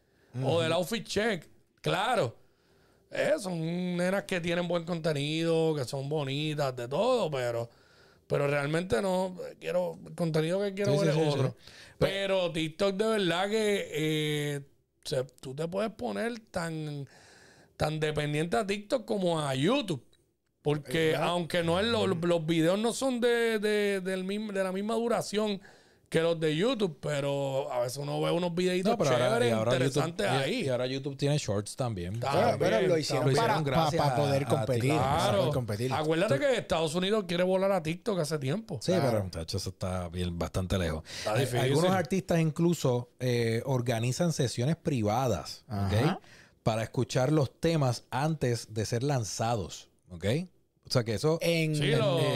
[0.43, 1.47] O del outfit check.
[1.82, 2.36] Claro.
[3.10, 7.69] Eh, son nenas que tienen buen contenido, que son bonitas, de todo, pero,
[8.27, 9.36] pero realmente no.
[9.60, 11.56] Quiero, el contenido que quiero ver es otro.
[11.97, 14.62] Pero TikTok de verdad que eh,
[15.39, 17.08] tú te puedes poner tan
[17.77, 20.03] tan dependiente a TikTok como a YouTube.
[20.61, 24.95] Porque aunque no es los videos no son de, de, del mismo, de la misma
[24.95, 25.61] duración
[26.09, 30.63] que los de YouTube, pero a veces uno ve unos videitos chéveres, interesantes ahí.
[30.63, 32.19] Y, ahora YouTube tiene shorts también.
[32.59, 34.93] pero lo hicieron, para, poder competir.
[34.93, 35.51] Claro.
[35.51, 35.91] competir.
[35.93, 38.79] Acuérdate que Estados Unidos quiere volar a TikTok hace tiempo.
[38.81, 41.03] Sí, pero muchachos, eso está bien, bastante lejos.
[41.25, 46.19] Algunos artistas incluso eh, organizan sesiones privadas, ¿ok?
[46.67, 49.88] Para escuchar los temas antes de ser lanzados.
[50.10, 50.25] ¿Ok?
[50.86, 51.38] O sea que eso.
[51.39, 51.71] En,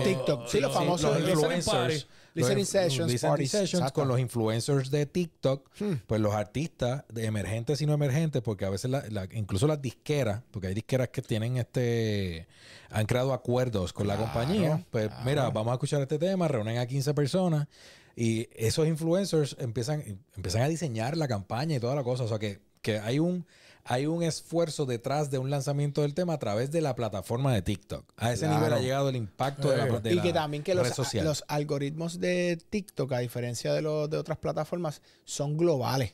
[0.05, 0.47] TikTok.
[0.47, 2.07] Sí, los famosos influencers.
[2.33, 5.93] Listening sessions, listening sessions con los influencers de TikTok, hmm.
[6.07, 8.89] pues los artistas de emergentes y no emergentes, porque a veces
[9.33, 12.47] incluso las disqueras, porque hay disqueras que tienen este,
[12.89, 16.85] han creado acuerdos con la compañía, pues mira, vamos a escuchar este tema, reúnen a
[16.85, 17.67] 15 personas
[18.15, 22.39] y esos influencers empiezan, empiezan a diseñar la campaña y toda la cosa, o sea
[22.39, 23.45] que que hay un,
[23.83, 27.61] hay un esfuerzo detrás de un lanzamiento del tema a través de la plataforma de
[27.61, 28.05] TikTok.
[28.17, 28.55] A ese Claro.
[28.55, 32.19] nivel ha llegado el impacto de la, de y la que también que los, algoritmos
[32.19, 36.13] de TikTok, a diferencia de los de otras plataformas, son globales.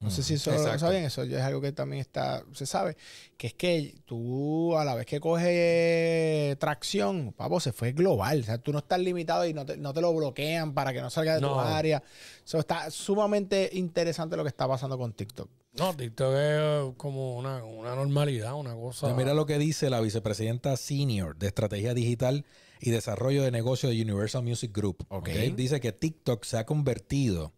[0.00, 2.94] No sé si eso lo saben, eso es algo que también está, se sabe,
[3.38, 8.40] que es que tú a la vez que coges tracción, papo, se fue global.
[8.40, 11.00] O sea, tú no estás limitado y no te, no te lo bloquean para que
[11.00, 12.02] no salga de tu área.
[12.44, 15.48] Eso está sumamente interesante lo que está pasando con TikTok.
[15.76, 19.06] No, TikTok es como una, una normalidad, una cosa.
[19.06, 22.44] Pues mira lo que dice la vicepresidenta senior de estrategia digital
[22.80, 25.04] y desarrollo de negocio de Universal Music Group.
[25.08, 25.28] Ok.
[25.28, 25.54] ¿ok?
[25.56, 27.52] Dice que TikTok se ha convertido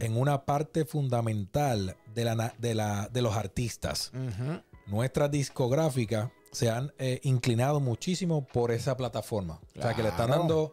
[0.00, 4.12] en una parte fundamental de, la, de, la, de los artistas.
[4.86, 9.60] Nuestras discográficas se han eh, inclinado muchísimo por esa plataforma.
[9.76, 10.72] O sea, que le están dando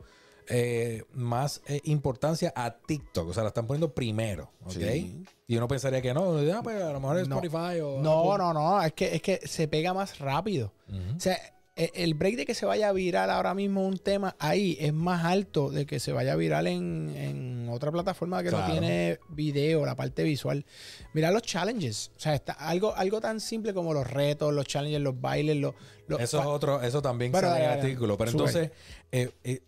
[0.50, 3.30] eh, más eh, importancia a TikTok.
[3.30, 4.52] O sea, la están poniendo primero.
[4.64, 4.72] ¿ok?
[4.72, 5.24] Sí.
[5.48, 7.36] Y uno pensaría que no, ah, pues, a lo mejor es No.
[7.36, 8.02] Spotify o...
[8.02, 8.44] No, Apple.
[8.46, 10.72] no, no, es que, es que se pega más rápido.
[11.16, 11.38] O sea,
[11.76, 15.26] e- el break de que se vaya viral ahora mismo un tema ahí es más
[15.26, 18.66] alto de que se vaya viral en, en otra plataforma que Claro.
[18.68, 20.66] no tiene video, la parte visual.
[21.14, 22.12] Mira los challenges.
[22.18, 25.74] O sea, está algo, algo tan simple como los retos, los challenges, los bailes, los.
[26.08, 28.18] los- Eso es otro, eso también sale en el artículo.
[28.18, 28.72] Pero entonces,
[29.12, 29.62] eh, eh,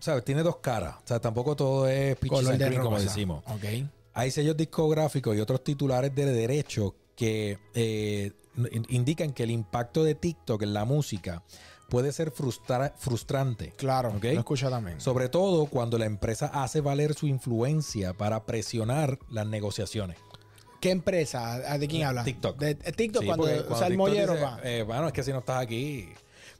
[0.00, 0.24] ¿sabes?
[0.24, 0.96] Tiene dos caras.
[1.04, 3.42] O sea, tampoco todo es color de como decimos.
[3.48, 3.64] Ok.
[4.16, 8.30] Hay sellos discográficos y otros titulares de derecho que eh,
[8.70, 11.42] in- indican que el impacto de TikTok en la música
[11.94, 13.72] puede ser frustra- frustrante.
[13.76, 14.24] Claro, Ok.
[14.24, 15.00] lo escucho también.
[15.00, 20.16] Sobre todo cuando la empresa hace valer su influencia para presionar las negociaciones.
[20.80, 21.54] ¿Qué empresa?
[21.68, 22.24] ¿Ah, ¿De quién habla?
[22.24, 22.58] TikTok.
[22.58, 24.58] De, de TikTok Sí, cuando, porque o sea, el mollero dice, va.
[24.64, 26.08] eh, bueno, es que si no estás aquí.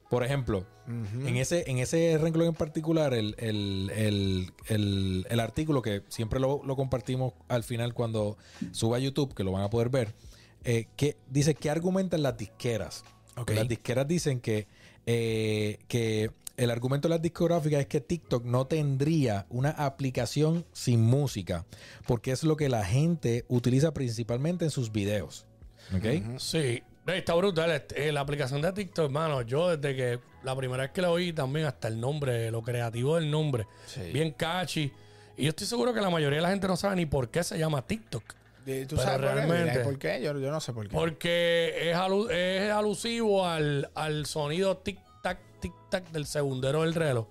[0.09, 5.83] Por ejemplo, en, ese, en ese renglón en particular, el, el, el, el- el artículo
[5.83, 8.37] que siempre lo, lo compartimos al final cuando
[8.71, 10.15] suba a YouTube, que lo van a poder ver,
[10.63, 13.03] eh, que dice que argumentan las disqueras.
[13.49, 14.69] Las disqueras dicen que,
[15.07, 21.03] eh, que el argumento de las discográficas es que TikTok no tendría una aplicación sin
[21.03, 21.65] música,
[22.07, 25.47] porque es lo que la gente utiliza principalmente en sus videos.
[25.95, 26.39] ¿Ok?
[26.39, 27.85] Sí, está brutal.
[27.97, 31.33] Eh, la aplicación de TikTok, hermano, yo desde que la primera vez que la oí
[31.33, 34.01] también, hasta el nombre, lo creativo del nombre, Sí.
[34.13, 34.93] bien catchy.
[35.37, 37.43] Y yo estoy seguro que la mayoría de la gente no sabe ni por qué
[37.43, 38.23] se llama TikTok.
[38.65, 40.23] De- ¿Tú pero sabes realmente- ¿Por qué?
[40.23, 40.95] Yo, yo no sé por qué.
[40.95, 47.27] Porque es, alu- es alusivo al, al sonido tic-tac, tic-tac del segundero del reloj.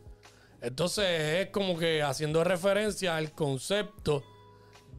[0.61, 1.05] Entonces
[1.45, 4.23] es como que haciendo referencia al concepto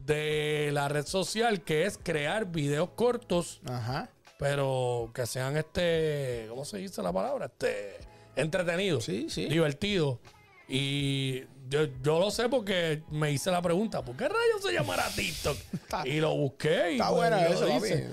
[0.05, 4.09] de la red social que es crear videos cortos, Ajá.
[4.37, 7.45] pero que sean este, ¿cómo se dice la palabra?
[7.47, 7.97] Este,
[8.35, 9.45] entretenidos, Sí, sí.
[9.45, 10.19] divertidos.
[10.67, 15.07] Y yo, yo lo sé porque me hice la pregunta, ¿por qué rayos se llamará
[15.15, 15.57] TikTok?
[16.05, 18.09] Y lo busqué y Está pues, buena eso, dice.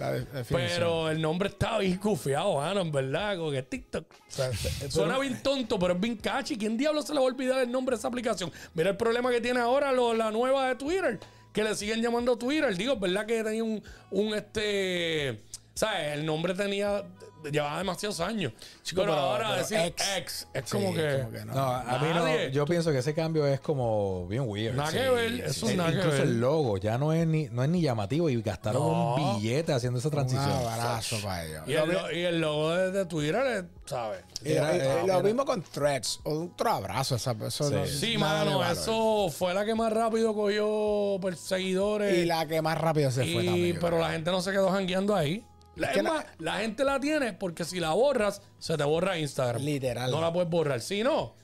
[0.49, 4.05] Pero el nombre está bien cufiado, en verdad, como que TikTok.
[4.11, 4.51] O sea,
[4.89, 6.57] suena bien tonto, pero es bien catchy.
[6.57, 8.53] ¿Quién diablo se le va a olvidar el nombre de esa aplicación?
[8.75, 11.19] Mira el problema que tiene ahora lo- la nueva de Twitter,
[11.53, 12.77] que le siguen llamando Twitter.
[12.77, 15.43] Digo, es verdad que tenía un, un este.
[15.75, 16.13] ¿Sabes?
[16.19, 17.03] El nombre tenía.
[17.51, 18.53] Llevaba demasiados años.
[18.83, 20.03] Chico, pero, pero- ahora pero decir ex.
[20.17, 21.19] ex, es Sí, como que.
[21.19, 21.55] como que no.
[21.55, 22.49] No, a mí no.
[22.51, 24.75] Yo pienso que ese cambio es como bien weird.
[24.75, 26.27] Nada Sí, que ver, eso es nada que Incluso ver.
[26.27, 29.15] el logo ya no es ni, no es ni llamativo y gastaron No.
[29.17, 30.51] un billete haciendo esa Un transición.
[30.51, 31.63] abrazo para ellos.
[31.67, 34.21] Y el, lo- y el logo de, de Twitter, es, ¿sabes?
[34.45, 36.21] Y- y- lo era- mismo con threads.
[36.25, 37.17] Otro abrazo.
[37.17, 37.75] Esa, eso Sí.
[37.75, 42.19] no- Sí, mano, eso fue la que más rápido cogió perseguidores.
[42.19, 43.79] Y la que más rápido se fue también.
[43.81, 45.45] pero la gente no se quedó jangueando ahí.
[45.77, 49.19] La, que es más, la gente la tiene porque si la borras, se te borra
[49.19, 49.63] Instagram.
[49.63, 50.11] Literal.
[50.11, 50.81] No la puedes borrar.
[50.81, 51.35] Si no,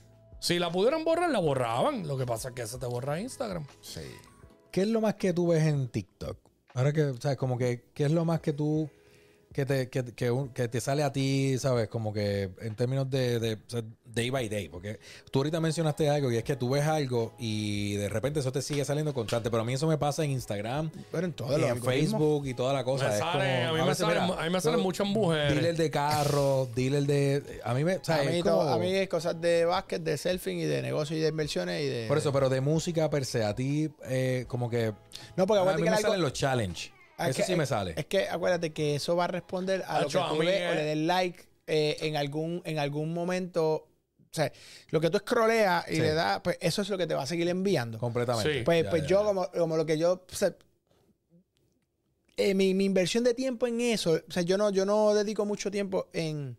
[0.40, 2.06] si la pudieran borrar, la borraban.
[2.06, 3.66] Lo que pasa es que se te borra Instagram.
[3.80, 4.02] Sí.
[4.70, 6.38] ¿Qué es lo más que tú ves en TikTok?
[6.74, 8.88] Ahora que, o sea, como que, ¿qué es lo más que tú,
[9.58, 11.88] que te, que, que un- que te sale a ti, sabes?
[11.88, 13.58] Como que en términos de,
[14.04, 14.68] day by day.
[14.68, 15.00] Porque
[15.32, 18.62] tú ahorita mencionaste algo y es que tú ves algo y de repente eso te
[18.62, 19.50] sigue saliendo constante.
[19.50, 22.10] Pero a mí eso me pasa en Instagram, Pero en todo y los en algoritmos.
[22.12, 23.08] Facebook y toda la cosa.
[23.08, 25.52] Me es sale- como, a mí me salen- a mí me salen muchas mujeres.
[25.54, 27.60] Dealer de carro, dealer de...
[27.64, 27.96] A mí me...
[27.96, 30.58] o sea, a, es mí como- to- a mí es cosas de básquet, de surfing
[30.60, 32.06] y de negocio y de inversiones y de...
[32.06, 34.92] Por eso, pero de música per se, a ti eh, como que...
[35.36, 36.92] No, porque A mí que me algo- salen los challenge.
[37.18, 37.94] Ah, es Eso que- sí me es- sale.
[37.96, 40.74] Es que acuérdate que eso va a responder a lo que tú mí ves o
[40.74, 43.84] le des like eh, en algún en algún momento.
[44.30, 44.50] O sea,
[44.90, 46.00] lo que tú scrolleas y Sí.
[46.00, 47.98] le das, pues eso es lo que te va a seguir enviando.
[47.98, 48.58] Completamente.
[48.58, 48.62] Sí.
[48.64, 49.24] Pues, Ya, pues ya, yo, ya.
[49.26, 50.12] como, como lo que yo.
[50.30, 50.54] o sea,
[52.36, 55.44] eh, mi, mi inversión de tiempo en eso, o sea, yo no, yo no dedico
[55.44, 56.56] mucho tiempo en,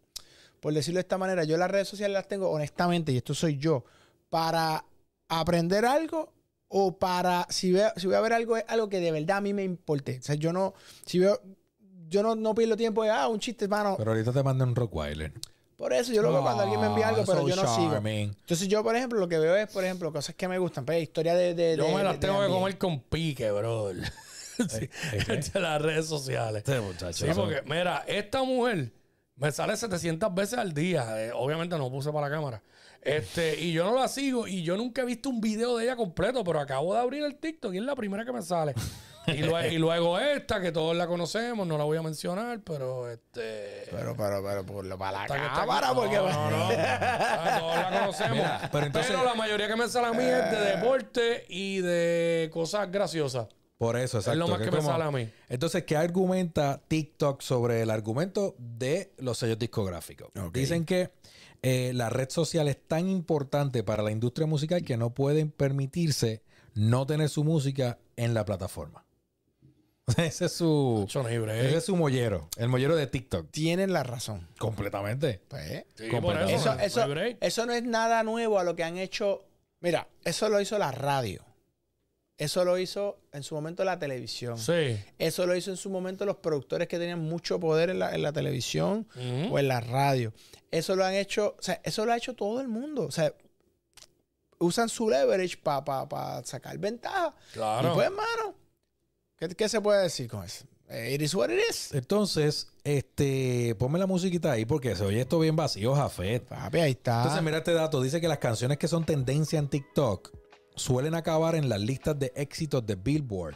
[0.60, 3.58] por decirlo de esta manera, yo las redes sociales las tengo honestamente, y esto soy
[3.58, 3.86] yo,
[4.30, 4.84] para
[5.30, 6.34] aprender algo
[6.70, 9.42] o para, si, veo, si voy a ver algo, es algo que de verdad a
[9.42, 10.20] mí me importe.
[10.20, 10.74] O sea, yo no,
[11.06, 11.42] si veo,
[12.08, 13.96] yo no, no pierdo tiempo de, ah, un chiste, mano.
[13.98, 15.34] Pero ahorita te mandan un Rockweiler.
[15.76, 17.76] Por eso yo lo veo cuando alguien me envía algo, Ah, pero so yo no
[17.76, 17.96] sigo.
[17.96, 20.86] Entonces yo, por ejemplo, lo que veo es, por ejemplo, cosas que me gustan.
[20.86, 21.54] Pues, historia de...
[21.56, 24.12] de Yo de- me las de tengo que comer con pique, brother.
[24.60, 24.90] Sí,
[25.54, 26.66] de las redes sociales.
[26.82, 27.26] Muchacho.
[27.26, 28.92] Sí, porque, mira, esta mujer
[29.38, 31.06] me sale 700 veces al día.
[31.28, 32.62] Eh, obviamente no puse para la cámara.
[33.02, 35.96] Este, y yo no la sigo y yo nunca he visto un video de ella
[35.96, 38.74] completo, pero acabo de abrir el TikTok y es la primera que me sale.
[39.28, 43.10] Y, lue- y luego esta, que todos la conocemos, no la voy a mencionar, pero
[43.10, 43.84] este.
[43.92, 46.16] Pero, pero, pero, por lo para la está cámara, no, porque...
[46.16, 46.70] no, no.
[46.80, 48.38] Ah, Todos la conocemos.
[48.38, 52.92] Mira, pero, la mayoría que me sale a mí es de deporte y de cosas
[52.92, 53.48] graciosas.
[53.78, 54.38] Por eso, exacto.
[54.40, 55.30] lo más que es me sale a mí.
[55.48, 60.30] Entonces, ¿qué argumenta TikTok sobre el argumento de los sellos discográficos?
[60.52, 61.12] Dicen que
[61.62, 66.42] eh, la red social es tan importante para la industria musical que no pueden permitirse
[66.74, 69.06] no tener su música en la plataforma.
[70.18, 71.66] Ese es su, hay break.
[71.66, 73.52] ese es su mollero, el mollero de TikTok.
[73.52, 74.48] Tienen la razón.
[74.58, 75.40] Completamente.
[75.48, 77.38] Pues, Sí, completamente.
[77.42, 79.46] eso no es nada nuevo a lo que han hecho.
[79.82, 81.44] Mira, eso lo hizo la radio.
[82.40, 84.58] Eso lo hizo en su momento la televisión.
[84.58, 84.98] Sí.
[85.18, 88.22] Eso lo hizo en su momento los productores que tenían mucho poder en la, en
[88.22, 89.06] la televisión
[89.52, 90.34] o en la radio.
[90.72, 93.04] Eso lo han hecho, o sea, eso lo ha hecho todo el mundo.
[93.04, 93.34] O sea,
[94.58, 97.36] usan su leverage para sacar ventaja.
[97.52, 97.92] Claro.
[97.92, 98.56] Y pues, hermano,
[99.38, 100.66] ¿qué, qué se puede decir con eso?
[100.88, 101.94] Eh, It is what it is.
[101.94, 106.46] Entonces, este, ponme la musiquita ahí porque se oye esto bien vacío, Jafet.
[106.46, 107.18] Papi, ahí está.
[107.18, 108.02] Entonces, mira este dato.
[108.02, 110.39] Dice que las canciones que son tendencia en TikTok
[110.80, 113.56] suelen acabar en las listas de éxitos de Billboard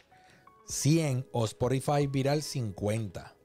[0.67, 3.35] 100 o Spotify Viral 50.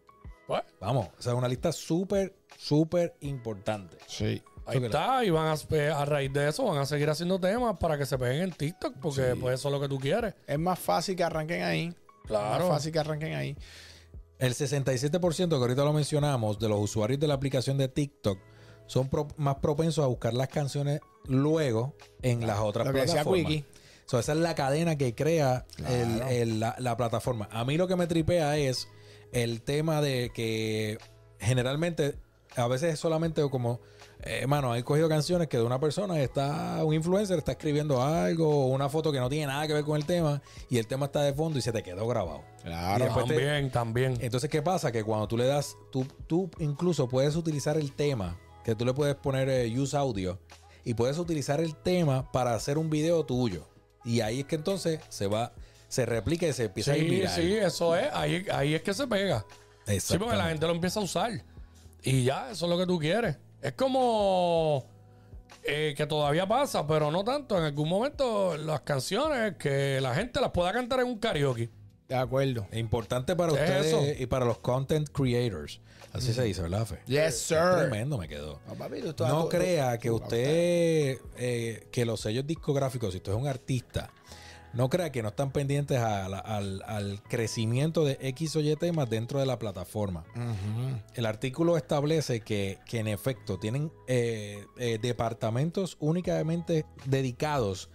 [0.46, 3.98] Pues, Vamos, o sea, una lista súper, súper importante.
[4.06, 4.42] sí.
[4.66, 5.24] ahí está.
[5.24, 8.06] Y van a, eh, a raíz de eso van a seguir haciendo temas para que
[8.06, 10.34] se peguen en TikTok, porque pues eso es lo que tú quieres.
[10.46, 11.94] Es más fácil que arranquen ahí.
[12.24, 12.64] Claro.
[12.64, 13.56] Más fácil que arranquen ahí.
[14.38, 18.38] El 67% que ahorita lo mencionamos de los usuarios de la aplicación de TikTok
[18.88, 23.46] son pro- más propensos a buscar las canciones luego en las otras Lo que plataformas.
[23.46, 23.64] Quickie.
[24.06, 25.84] So, esa es la cadena que crea el-
[26.16, 26.28] Claro.
[26.30, 27.48] el- la, la plataforma.
[27.52, 28.88] A mí lo que me tripea es
[29.32, 30.98] el tema de que
[31.38, 32.18] generalmente
[32.56, 33.80] a veces es solamente como,
[34.22, 38.48] eh, mano, he cogido canciones que de una persona está, un influencer está escribiendo algo
[38.48, 41.06] o una foto que no tiene nada que ver con el tema y el tema
[41.06, 42.42] está de fondo y se te quedó grabado.
[42.64, 43.04] Claro.
[43.04, 44.18] Y después te- También, también.
[44.22, 44.90] entonces, ¿qué pasa?
[44.90, 48.92] Que cuando tú le das, tú, tú incluso puedes utilizar el tema, que tú le
[48.92, 50.38] puedes poner eh, use audio,
[50.84, 53.66] y puedes utilizar el tema para hacer un video tuyo.
[54.04, 55.54] Y ahí es que entonces se va,
[55.88, 58.12] se replica y se empieza a ir Sí, sí, eso es.
[58.12, 59.46] Ahí, ahí es que se pega.
[59.86, 61.32] Sí, porque la gente lo empieza a usar.
[62.02, 63.38] Y ya, eso es lo que tú quieres.
[63.62, 64.84] Es como
[65.62, 67.56] eh, que todavía pasa, pero no tanto.
[67.56, 71.70] En algún momento las canciones que la gente las pueda cantar en un karaoke.
[72.06, 72.66] De acuerdo.
[72.72, 74.22] Importante para ¿Qué es ustedes eso?
[74.22, 75.80] y para los content creators.
[76.12, 76.98] Así se dice, ¿verdad, Fe?
[77.06, 77.58] Yes, sir.
[77.76, 78.60] Tremendo me quedó.
[78.66, 82.46] No, papi, tú- tú- No tú- crea tú- que tú- usted, eh, que los sellos
[82.46, 84.10] discográficos, si usted es un artista,
[84.72, 88.74] no crea que no están pendientes a la- al, al crecimiento de X o Y
[88.76, 90.24] temas dentro de la plataforma.
[90.34, 90.98] Ujú.
[91.14, 97.88] El artículo establece que, que en efecto tienen eh, eh, departamentos únicamente dedicados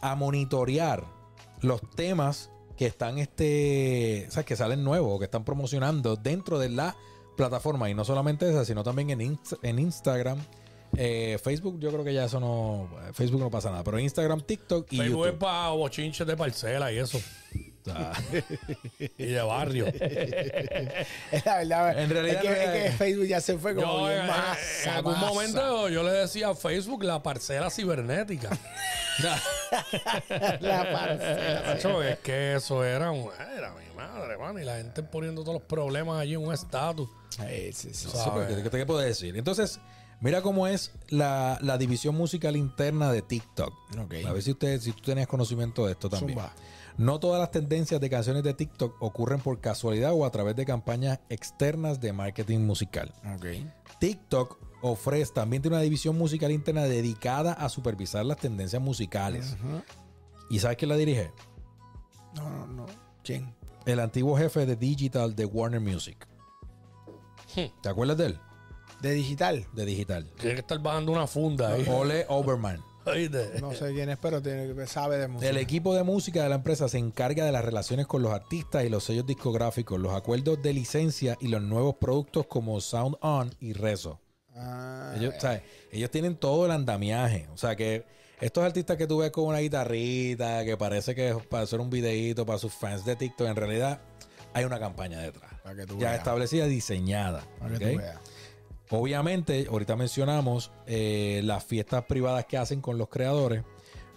[0.00, 1.04] a monitorear
[1.60, 6.58] los temas que están este, o sea, que salen nuevos o que están promocionando dentro
[6.58, 6.94] de la
[7.36, 10.38] plataforma y no solamente esa, sino también en, Inst- en Instagram,
[10.96, 14.86] eh, Facebook, yo creo que ya eso no, Facebook no pasa nada, pero Instagram, TikTok
[14.92, 15.38] y Facebook es YouTube.
[15.40, 17.20] para bochinches de parcela y eso.
[17.86, 18.12] Sea,
[19.18, 19.86] Y de barrio.
[21.30, 21.98] Es la verdad.
[22.00, 24.20] En realidad es que, no es es- que Facebook ya se fue como Yo, bien
[24.20, 25.26] en, masa, en algún masa.
[25.26, 28.50] momento yo le decía a Facebook la parcela cibernética.
[30.60, 32.10] La parcela.
[32.10, 34.58] Es que eso era, un- era mi madre, man.
[34.60, 37.08] Y la gente poniendo todos los problemas allí en un estatus.
[37.30, 38.08] Sí, sí, sí.
[38.48, 39.36] ¿qué, qué te puedo decir?
[39.36, 39.80] Entonces,
[40.20, 43.72] mira cómo es la, la división musical interna de TikTok.
[43.98, 44.14] Ok.
[44.26, 46.38] A ver si, usted, si tú tenías conocimiento de esto también.
[46.38, 46.52] Zumba.
[46.98, 50.64] No todas las tendencias de canciones de TikTok ocurren por casualidad o a través de
[50.64, 53.12] campañas externas de marketing musical.
[53.34, 53.46] Ok.
[53.98, 59.56] TikTok ofrece también tiene una división musical interna dedicada a supervisar las tendencias musicales.
[60.48, 61.32] ¿Y sabes quién la dirige?
[62.34, 62.86] No, no, no.
[63.22, 63.54] ¿Quién?
[63.84, 66.26] El antiguo jefe de digital de Warner Music.
[67.54, 68.40] ¿Te acuerdas de él?
[69.00, 69.66] De digital.
[69.72, 70.30] De digital.
[70.38, 71.86] Tiene que estar bajando una funda ahí.
[71.88, 72.82] Ole Oberman.
[73.06, 73.60] ¿Oíste?
[73.60, 75.48] No sé quién es, pero tiene, sabe de música.
[75.50, 78.84] El equipo de música de la empresa se encarga de las relaciones con los artistas
[78.84, 83.54] y los sellos discográficos, los acuerdos de licencia y los nuevos productos como Sound On
[83.60, 84.20] y Rezo.
[84.54, 87.46] Ah, Ellos, o sea, ellos tienen todo el andamiaje.
[87.52, 88.04] O sea que
[88.40, 91.90] estos artistas que tú ves con una guitarrita, que parece que es para hacer un
[91.90, 94.00] videíto para sus fans de TikTok, en realidad
[94.52, 95.52] hay una campaña detrás.
[95.62, 96.18] Para que tú ya veas.
[96.18, 97.44] establecida, diseñada.
[97.58, 98.18] Para que tú veas.
[98.90, 103.64] Obviamente, ahorita mencionamos eh, las fiestas privadas que hacen con los creadores,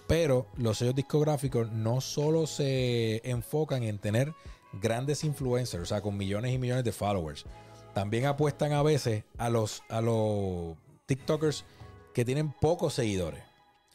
[0.08, 4.34] pero los sellos discográficos no solo se enfocan en tener
[4.73, 7.45] grandes influencers, o sea, con millones y millones de followers,
[7.93, 10.77] también apuestan a veces a los, a los
[11.08, 11.65] TikTokers
[12.13, 13.43] que tienen pocos seguidores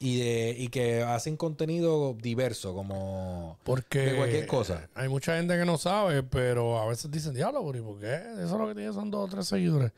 [0.00, 4.88] y, de, y que hacen contenido diverso, como Porque de cualquier cosa.
[4.94, 8.20] hay mucha gente que no sabe, pero a veces dicen, diablo, pero ¿y por qué?
[8.42, 9.92] Eso lo que tiene son dos o tres seguidores.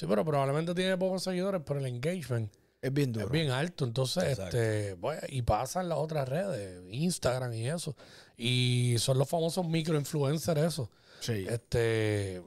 [0.00, 3.26] Sí, pero probablemente tiene pocos seguidores, pero el engagement Es bien duro.
[3.26, 3.84] es bien alto.
[3.84, 4.56] Entonces, Exacto.
[4.56, 7.94] este, pues, y pasa en las otras redes, Instagram y eso.
[8.38, 10.90] Y son los famosos microinfluencers eso.
[11.20, 11.44] Sí.
[11.46, 12.42] Este, eh,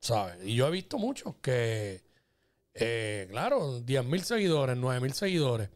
[0.00, 0.38] ¿sabes?
[0.44, 2.02] Y yo he visto muchos que,
[2.74, 5.68] eh, claro, 10 mil seguidores, 9 mil seguidores,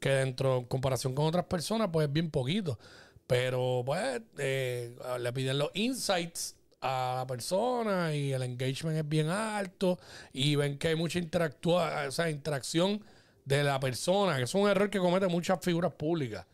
[0.00, 2.80] que dentro, en comparación con otras personas, pues es bien poquito.
[3.28, 9.28] Pero, pues, eh, le piden los insights a la persona y el engagement es bien
[9.28, 9.98] alto
[10.32, 13.02] y ven que hay mucha interactua o sea, interacción
[13.44, 16.44] de la persona, que es un error que cometen muchas figuras públicas.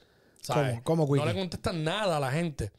[0.41, 0.81] ¿sabes?
[0.85, 1.07] ¿Cómo?
[1.07, 2.71] ¿Cómo, no le contestan nada a la gente.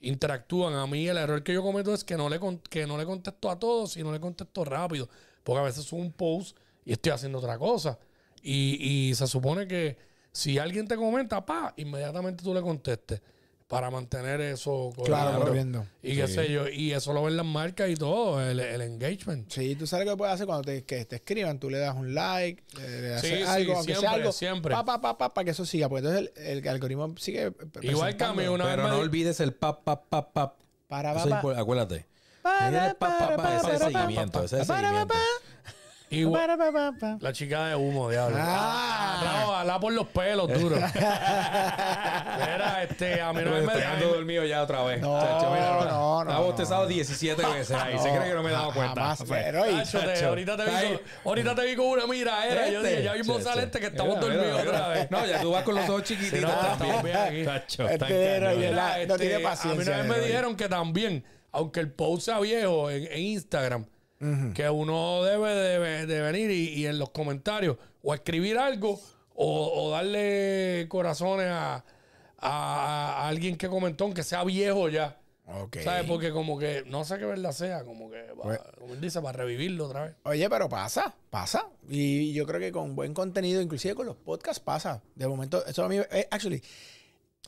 [0.00, 0.74] Interactúan.
[0.74, 3.06] A mí el error que yo cometo es que no le, con- que no le
[3.06, 5.08] contesto a todos y no le contesto rápido.
[5.42, 7.98] Porque a veces subo un post y estoy haciendo otra cosa.
[8.42, 9.96] Y, y se supone que
[10.32, 13.22] si alguien te comenta, pa, inmediatamente tú le contestes.
[13.68, 15.86] Para mantener eso Claro, corriendo.
[16.00, 16.68] Y qué sé yo.
[16.68, 19.50] Y eso lo ven las marcas y todo, el, el engagement.
[19.50, 21.96] Sí, tú sabes lo que puedes hacer cuando te, que te escriban, tú le das
[21.96, 24.74] un like, le, le Sí, haces sí, algo, aunque sea siempre, algo, siempre.
[24.74, 27.52] Pa, pa, pa, pa, para que eso siga, porque entonces el, el algoritmo sigue.
[27.82, 30.54] Igual que a mí una vez Pero me no olvides el pap, pap, pap, pap.
[30.86, 31.42] Para, Eso pa, es pa.
[31.42, 32.06] impor- acuérdate.
[32.42, 34.80] Para, Ese es el pa, pa, pa, para, ese es para, seguimiento, ese es para,
[34.80, 35.14] para, seguimiento.
[36.10, 37.18] Igual-.
[37.20, 38.36] La chica de humo, diablo.
[38.40, 39.42] Ah.
[39.44, 40.76] No, alá por los pelos, duro.
[41.76, 43.58] Era, este, a mí no me...
[43.64, 45.00] Estoy dormido ya otra vez.
[45.00, 46.42] No, Chacho, mira, no, no, Está no.
[46.44, 47.98] bostezado 17 veces ahí.
[47.98, 48.94] Se cree que no me he dado cuenta.
[49.00, 50.28] Jamás, pero y- Tacho, te- Chacho.
[50.28, 50.88] ahorita, te vi Ahí.
[50.92, 52.68] con, ahorita te vi con una mira, era.
[52.68, 54.72] Yo Este, dije, ya mismo sale este que estamos Mira, mira, dormidos mira.
[54.76, 55.10] otra vez.
[55.10, 56.46] No, ya tú vas con los ojos chiquititos Sí,
[56.80, 57.16] no, también.
[57.16, 57.44] aquí.
[57.44, 58.62] Chacho, Este tan era cañón.
[58.62, 61.80] y el- Mira, no tiene paciencia, A mí una vez me dijeron que también, aunque
[61.80, 63.86] el post sea viejo en, en Instagram,
[64.54, 68.98] que uno debe de, de venir y, y en los comentarios o escribir algo
[69.34, 71.84] o, o darle corazones a,
[72.38, 75.18] a- a alguien que comentó, aunque sea viejo ya.
[75.84, 76.06] ¿Sabes?
[76.08, 79.20] Porque como que no sé qué verdad sea, como que, va- Pues- como él dice,
[79.22, 80.14] para revivirlo otra vez.
[80.24, 81.66] Oye, pero pasa, pasa.
[81.88, 85.02] Y yo creo que con buen contenido, inclusive con los podcasts, pasa.
[85.14, 86.60] De momento, eso a mí, eh, actually,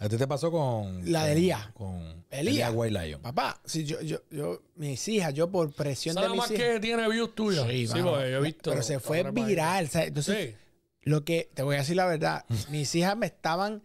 [0.01, 1.11] ¿A ti te pasó con.
[1.11, 1.67] La de con- Elías.
[1.75, 2.71] Con Elías.
[2.75, 3.21] White Lion.
[3.21, 6.59] papá, si yo, yo, yo, mis hijas, yo por presión ¿Sabes de la mis más
[6.59, 6.73] hijas.
[6.75, 7.67] que tiene views tuyas?
[7.69, 8.11] Sí, mano.
[8.13, 8.71] porque yo he visto.
[8.71, 9.87] Pero se fue viral.
[9.87, 10.57] o sea, entonces, Sí.
[11.03, 13.83] lo que te voy a decir la verdad, mis hijas me estaban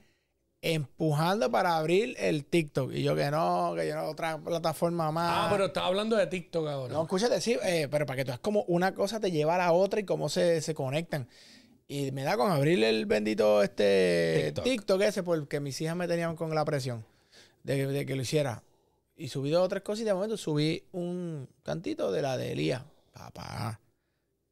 [0.62, 2.94] empujando para abrir el TikTok.
[2.94, 5.30] Y yo que no, que yo no, otra plataforma más.
[5.34, 6.94] Ah, pero estaba hablando de TikTok ahora.
[6.94, 9.58] No, escúchate, sí, eh, pero para que tú es como una cosa te lleva a
[9.58, 11.28] la otra y cómo se, se conectan.
[11.88, 14.64] Y me da con abrir el bendito este TikTok.
[14.64, 17.06] TikTok, ese porque mis hijas me tenían con la presión
[17.64, 18.64] de, de que lo hiciera.
[19.16, 22.54] Y subí dos o tres cosas y de momento subí un cantito de la de
[22.54, 22.84] Elías.
[23.14, 23.80] Papá.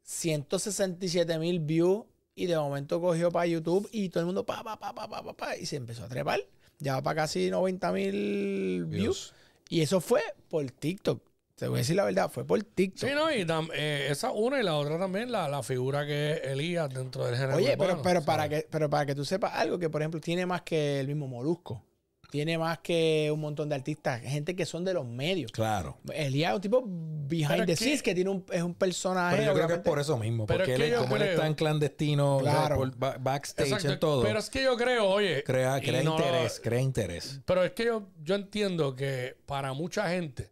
[0.03, 4.77] 167 mil views y de momento cogió para YouTube y todo el mundo pa, pa,
[4.77, 6.41] pa, pa, pa, pa, pa, y se empezó a trepar.
[6.79, 8.89] Ya va para casi 90 mil views.
[8.89, 9.33] Views.
[9.69, 11.21] Y eso fue por TikTok.
[11.61, 13.07] Te voy a decir la verdad, fue por TikTok.
[13.07, 16.31] Sí, no, y tam- eh, esa una y la otra también, la, la figura que
[16.31, 17.55] es Elías dentro del género.
[17.57, 18.63] Oye, pero, urbano, pero, para ¿sabes?
[18.63, 21.27] que, pero para que tú sepas algo que, por ejemplo, tiene más que el mismo
[21.27, 21.85] Molusco.
[22.31, 25.51] Tiene más que un montón de artistas, gente que son de los medios.
[25.51, 25.97] Claro.
[26.15, 28.73] Elías es un tipo behind Pero the es que- scenes que tiene un, es un
[28.73, 29.35] personaje.
[29.37, 30.45] Pero yo creo que es por eso mismo.
[30.47, 32.77] Pero Porque es él, que yo como él es creo- tan clandestino, Claro.
[32.77, 35.43] por backstage Exacto, en todo, Pero es que yo creo, oye.
[35.43, 37.41] crea, crea no interés, crea interés.
[37.45, 40.50] Pero es que yo, yo entiendo que para mucha gente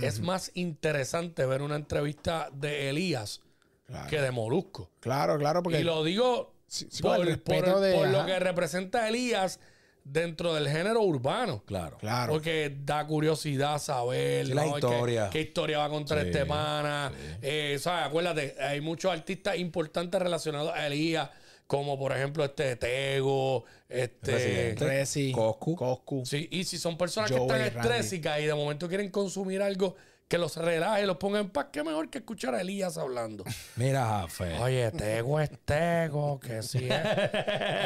[0.00, 3.40] es más interesante ver una entrevista de Elías
[3.86, 4.90] Claro, que de Molusco.
[5.00, 8.08] claro, claro, porque Y lo digo Sí, sí, por, con el por- respeto de- por
[8.08, 9.58] lo que representa Elías
[10.04, 11.62] dentro del género urbano.
[11.66, 11.96] Claro.
[11.98, 12.32] claro.
[12.32, 14.76] Porque da curiosidad saber Sí, la ¿no?
[14.78, 15.30] historia.
[15.30, 17.10] ¿Qué, qué historia va a contar Sí, este pana.
[17.42, 18.06] Eh, ¿sabes?
[18.06, 21.30] Acuérdate, hay muchos artistas importantes relacionados a Elías,
[21.68, 24.74] como por ejemplo este Tego, este.
[24.74, 25.76] Resi, Coscu.
[25.76, 26.26] Coscu.
[26.26, 29.94] Sí, y si son personas Joey, que están estrésicas y de momento quieren consumir algo
[30.28, 33.44] que los relaje y los ponga en paz, qué mejor que escuchar a Elías hablando.
[33.76, 34.58] Mira, Jafe.
[34.58, 37.02] Oye, Tego es Tego, que sí es.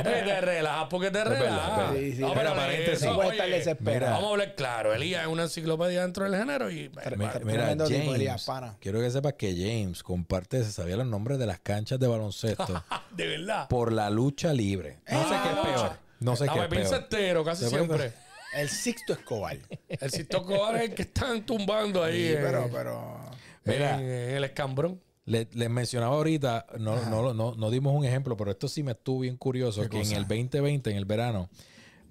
[0.02, 1.94] Te relajas porque te relajas.
[1.94, 2.20] Sí, sí.
[2.20, 3.06] No, pero paréntesis.
[3.06, 3.76] No oye.
[3.80, 4.10] Mira.
[4.10, 4.92] Vamos a hablar claro.
[4.92, 6.88] Elías es una enciclopedia dentro del género y.
[6.88, 8.76] Mi- Mira, Mira, James, Elías, pana.
[8.80, 12.82] quiero que sepas que James comparte, se sabía los nombres de las canchas de baloncesto
[13.12, 13.68] de verdad.
[13.68, 14.98] por la lucha libre.
[15.10, 15.62] No sé qué es Ah.
[15.62, 15.92] peor.
[16.20, 17.44] No sé qué es peor.
[17.44, 18.12] Casi siempre.
[18.54, 19.58] El Sixto Escobar.
[19.88, 23.16] El Sisto Cobar es el que están tumbando ahí Sí, pero, pero.
[23.64, 23.98] Mira.
[24.00, 25.00] en- en el escambrón.
[25.24, 28.92] Le- Les mencionaba ahorita, no, no, no, no dimos un ejemplo, pero esto sí me
[28.92, 31.48] estuvo bien curioso, ¿Qué que en el 2020, en el verano,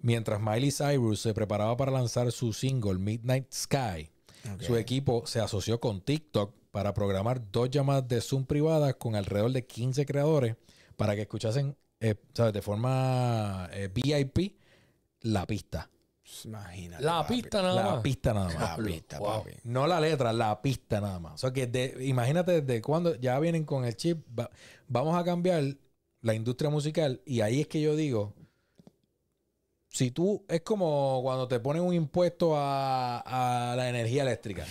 [0.01, 4.09] mientras Miley Cyrus se preparaba para lanzar su single Midnight Sky,
[4.61, 9.51] su equipo se asoció con TikTok para programar dos llamadas de Zoom privadas con alrededor
[9.51, 10.55] de 15 creadores
[10.95, 12.53] para que escuchasen, eh, ¿sabes?
[12.53, 14.55] De forma eh, VIP
[15.23, 15.89] la pista.
[16.23, 17.03] Pues, Imagínate.
[17.03, 17.33] La papi.
[17.41, 18.01] pista nada La más.
[18.01, 18.79] pista nada La más.
[18.79, 19.27] pista, Wow.
[19.43, 19.51] papi.
[19.63, 21.33] No la letra, la pista nada más.
[21.33, 24.49] O sea que de- imagínate desde cuando ya vienen con el chip, va-
[24.87, 25.63] vamos a cambiar
[26.21, 28.33] la industria musical y ahí es que yo digo,
[29.89, 34.65] si tú, es como cuando te ponen un impuesto a, a la energía eléctrica,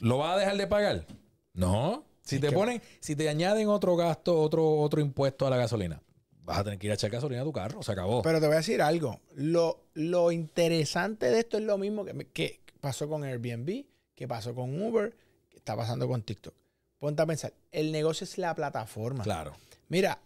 [0.00, 1.06] ¿lo vas a dejar de pagar?
[1.52, 2.04] No.
[2.22, 6.00] Si te ponen, si te añaden otro gasto, otro, otro impuesto a la gasolina,
[6.48, 8.22] vas a tener que ir a echar gasolina a tu carro, se acabó.
[8.22, 9.20] Pero te voy a decir algo.
[9.34, 13.84] Lo, lo interesante de esto es lo mismo que, que pasó con Airbnb,
[14.14, 15.14] que pasó con Uber,
[15.50, 16.54] que está pasando con TikTok.
[16.98, 19.22] Ponte a pensar, el negocio es la plataforma.
[19.24, 19.54] claro.
[19.88, 20.18] Mira,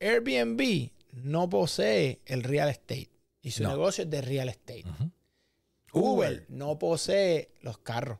[0.00, 0.90] Airbnb
[1.22, 3.08] no posee el real estate
[3.40, 3.70] y su No.
[3.70, 4.84] negocio es de real estate.
[5.92, 8.18] Uber no posee los carros.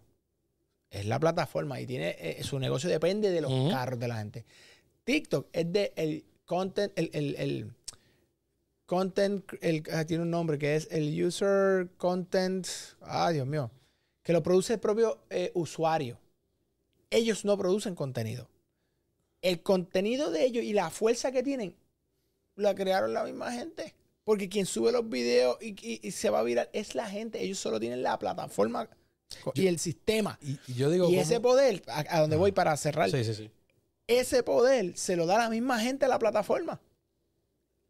[0.90, 4.44] Es la plataforma y tiene eh, su negocio depende de los carros de la gente.
[5.02, 7.74] TikTok es de el content, el, el- el
[8.86, 12.66] content, el, ah, tiene un nombre que es el user content,
[13.02, 13.70] ay Dios mío,
[14.22, 16.18] que lo produce el propio eh, usuario.
[17.10, 18.48] Ellos no producen contenido.
[19.42, 21.76] El contenido de ellos y la fuerza que tienen
[22.56, 23.94] la crearon la misma gente.
[24.24, 27.42] Porque quien sube los videos y, y- y se va a virar es la gente.
[27.42, 28.88] Ellos solo tienen la plataforma
[29.54, 30.38] y el sistema.
[30.40, 33.50] Y, y yo digo, ese poder, a, a donde voy para cerrar, Sí, sí, sí.
[34.06, 36.80] Ese poder se lo da la misma gente a la plataforma.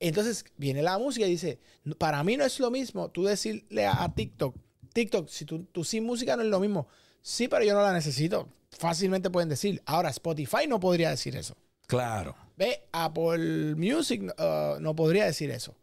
[0.00, 1.58] Entonces viene la música y dice,
[1.98, 4.56] para mí no es lo mismo tú decirle a, a TikTok,
[4.92, 6.88] TikTok, si tú, tú sin música no es lo mismo.
[7.20, 8.48] Sí, pero yo no la necesito.
[8.70, 9.82] Fácilmente pueden decir.
[9.86, 11.56] Ahora, Spotify no podría decir eso.
[11.86, 12.34] Claro.
[12.56, 15.74] Ve, Apple Music uh, no podría decir eso.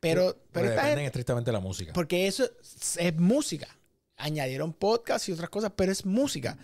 [0.00, 1.92] Pero, pero dependen gente, estrictamente de la música.
[1.92, 3.68] porque eso es, es música.
[4.16, 6.56] Añadieron podcast y otras cosas, pero es música.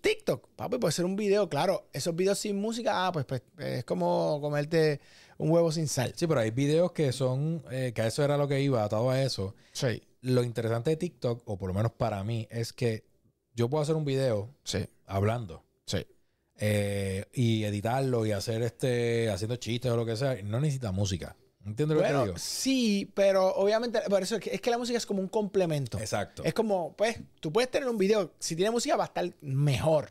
[0.00, 1.88] TikTok, papi, puede ser un video, claro.
[1.92, 5.00] Esos videos sin música, ah, pues, pues, es como comerte
[5.38, 6.12] un huevo sin sal.
[6.16, 9.10] Sí, pero hay videos que son, eh, que a eso era lo que iba, atado
[9.10, 9.54] a eso.
[9.72, 13.04] Sí, Lo interesante de TikTok, o por lo menos para mí, es que
[13.54, 16.06] yo puedo hacer un video sí, hablando sí.
[16.56, 20.40] eh, y editarlo y hacer este, haciendo chistes o lo que sea.
[20.42, 21.36] No necesita música.
[21.66, 22.34] ¿Entiendes lo que te digo?
[22.38, 25.98] sí, pero obviamente, por eso es que, es que la música es como un complemento.
[25.98, 26.42] Exacto.
[26.44, 30.08] Es como, pues, tú puedes tener un video, si tiene música va a estar mejor.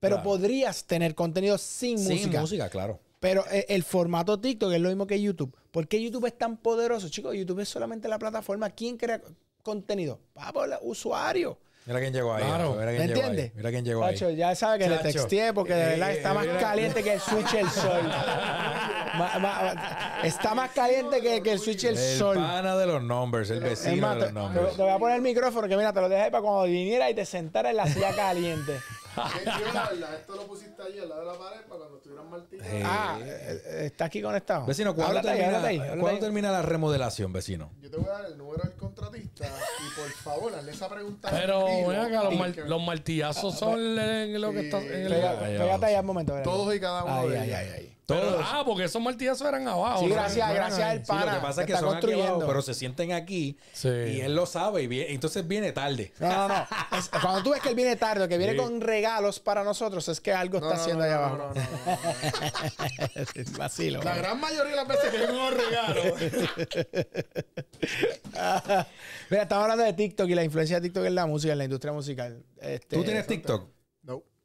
[0.00, 0.30] Pero Claro.
[0.30, 2.40] podrías tener contenido sin, Sin música.
[2.40, 2.98] música, claro.
[3.20, 5.54] Pero eh, el formato TikTok es lo mismo que YouTube.
[5.70, 7.08] ¿Por qué YouTube es tan poderoso?
[7.08, 8.70] Chicos, YouTube es solamente la plataforma.
[8.70, 9.20] ¿Quién crea
[9.62, 10.20] contenido?
[10.34, 11.58] Vamos, el usuario.
[11.86, 12.44] Mira quién llegó ahí.
[12.44, 12.72] Claro.
[12.74, 13.26] Mira ¿Me quién llegó ahí.
[13.30, 13.54] entiendes?
[13.54, 14.36] Mira quién llegó ahí.
[14.36, 15.08] Ya sabe que le Chacho.
[15.12, 16.58] texteé porque de Eh, verdad está más mira.
[16.58, 18.00] caliente que el switch del sol.
[19.18, 22.36] Ma- ma- está más caliente que, que el switch del El sol.
[22.36, 24.76] pana de los numbers, el vecino más, de los numbers.
[24.76, 27.14] te voy a poner el micrófono que mira, te lo dejé para cuando viniera y
[27.14, 28.80] te sentara en la silla caliente.
[29.16, 31.96] Que yo, la verdad, esto lo pusiste ahí al lado de la pared para cuando
[31.96, 32.66] estuvieran martillos.
[32.66, 34.66] Eh, Ah, eh, está aquí conectado.
[34.66, 36.20] Vecino, ¿cuándo, Háblate termina, háblate ahí, háblate ¿cuándo ahí.
[36.20, 37.70] termina la remodelación, vecino?
[37.80, 41.30] Yo te voy a dar el número del contratista y por favor, hazle esa pregunta.
[41.30, 45.08] Pero ven acá, los, mar- que los martillazos son en lo que está en el
[45.14, 45.96] pégate ahí sí.
[45.96, 46.34] al momento.
[46.44, 47.58] Todos y cada uno Ay, de ay, ellos.
[47.74, 50.04] ay, Pero- ah, porque esos martillazos eran abajo.
[50.04, 51.34] Sí, gracias, No gracias al Sí, lo pana.
[51.34, 53.88] que pasa es que son aquí abajo, pero se sienten aquí Sí.
[53.88, 56.12] y él lo sabe y entonces viene tarde.
[56.20, 56.66] No, no, no.
[56.96, 58.58] Es- cuando tú ves que él viene tarde o que viene Sí.
[58.60, 61.36] con regalos para nosotros, es que algo No, está no, haciendo allá abajo.
[61.36, 61.56] no, no, no.
[63.58, 64.02] Vacilo.
[64.02, 66.06] La gran mayoría de las veces que los regalos.
[69.30, 71.64] Mira, estamos hablando de TikTok y la influencia de TikTok en la música, en la
[71.64, 72.42] industria musical.
[72.60, 73.68] Este, ¿Tú tienes TikTok?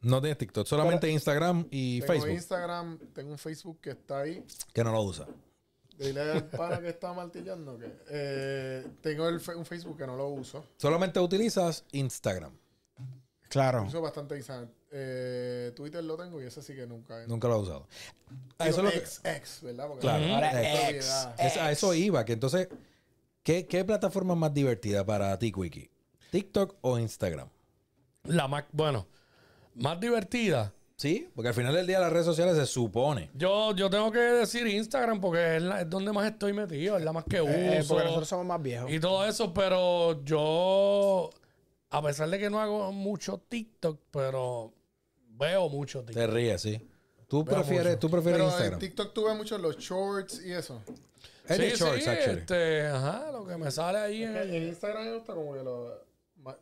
[0.01, 0.19] No.
[0.21, 4.43] Tienes TikTok, solamente Instagram y Tengo Facebook, Instagram, tengo un Facebook que está ahí.
[4.73, 5.27] que no lo usa.
[5.97, 10.29] Dile al pana que está martillando que eh, tengo el un Facebook que no lo
[10.29, 10.65] uso.
[10.77, 12.57] Solamente utilizas Instagram.
[13.49, 13.83] Claro.
[13.83, 14.69] Uso bastante Instagram.
[14.93, 17.25] Eh, Twitter lo tengo y ese sí que nunca.
[17.27, 17.87] Nunca lo has usado.
[18.57, 19.87] A eso, es lo que- ex, ex, ¿verdad?
[19.87, 20.33] Porque Claro.
[20.35, 21.05] Ahora ex.
[21.37, 22.67] es- a eso iba, que entonces,
[23.43, 25.91] ¿qué, qué plataforma es más divertida para ti, Quickie?
[26.31, 27.49] ¿TikTok o Instagram?
[28.23, 29.05] La más, bueno,
[29.75, 30.73] más divertida.
[30.97, 33.31] Sí, porque al final del día las redes sociales se supone.
[33.33, 37.03] Yo, yo tengo que decir Instagram porque es, la- es donde más estoy metido, es
[37.03, 37.51] la más que uso.
[37.51, 38.91] Eh, porque nosotros somos más viejos.
[38.91, 41.31] Y todo eso, pero yo,
[41.89, 44.73] a pesar de que no hago mucho TikTok, pero
[45.29, 46.33] veo mucho Te TikTok.
[46.35, 46.87] ríes, sí.
[47.27, 48.79] Tú prefieres, tú prefieres Pero en Instagram.
[48.79, 50.83] TikTok tú ves mucho los shorts y eso.
[51.47, 52.39] Es de Sí, shorts, sí, actually.
[52.41, 56.10] este, ajá, lo que me sale ahí en en Instagram me gusta como que lo...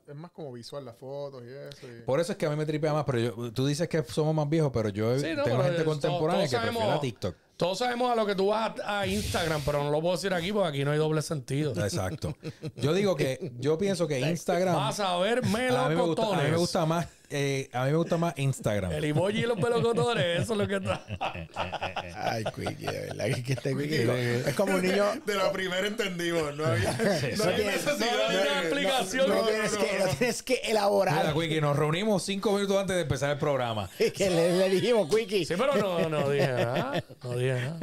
[0.08, 1.88] Es más como visual las fotos y eso.
[1.88, 4.04] y- Por eso es que a mí me tripea más, pero yo, tú dices que
[4.04, 7.02] somos más viejos, pero yo Sí, no, tengo pero gente contemporánea que prefiere sabemos- a
[7.02, 7.36] TikTok.
[7.58, 10.34] Todos sabemos a lo que tú vas a, a Instagram, pero no lo puedo decir
[10.34, 11.74] aquí porque aquí no hay doble sentido.
[11.84, 12.34] Exacto.
[12.78, 14.76] Yo digo que, yo pienso que Instagram.
[14.76, 17.92] Vas a ver A mí, me gusta, a mí me gusta más, eh, a mí
[17.92, 18.92] me gusta más Instagram.
[18.92, 21.06] El emoji y los melocotones, eso es lo que está.
[22.16, 24.04] Ay, Quickie, de verdad que, que este Quickie
[24.48, 25.06] es como un niño.
[25.26, 26.92] De la primera entendimos, no había,
[27.38, 29.30] no hay necesidad de- una explicación.
[29.30, 31.16] No, no, tienes, que, no tienes que elaborar.
[31.26, 33.90] Mira, Quickie, nos reunimos cinco minutos antes de empezar el programa.
[33.98, 35.46] que le, le dijimos, Quickie.
[35.46, 37.04] Sí, pero no, no dije nada.
[37.24, 37.80] No dije nada.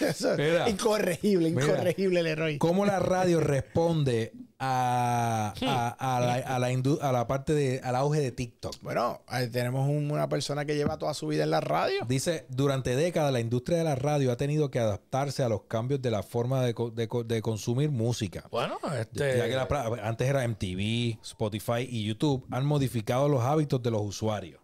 [0.00, 0.68] Eso, Mira.
[0.68, 1.64] incorregible, Mira.
[1.66, 2.58] incorregible el error.
[2.58, 7.80] ¿Cómo la radio responde a, a, a la, a, la indu- a la parte de,
[7.84, 8.74] al auge de TikTok?
[8.82, 12.04] Bueno, ahí tenemos un- una persona que lleva toda su vida en la radio.
[12.08, 16.02] Dice, durante décadas la industria de la radio ha tenido que adaptarse a los cambios
[16.02, 18.44] de la forma de, co- de co- de consumir música.
[18.50, 19.32] Bueno, Ya este.
[19.32, 24.02] que la pra- antes era MTV, Spotify y YouTube, han modificado los hábitos de los
[24.02, 24.60] usuarios.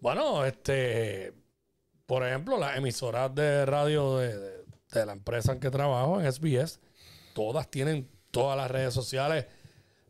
[0.00, 1.32] Bueno, este.
[2.06, 4.58] Por ejemplo, las emisoras de radio de, de-
[4.92, 6.80] de la empresa en que trabajo, en SBS,
[7.34, 8.08] todas tienen
[8.42, 9.46] todas las redes sociales.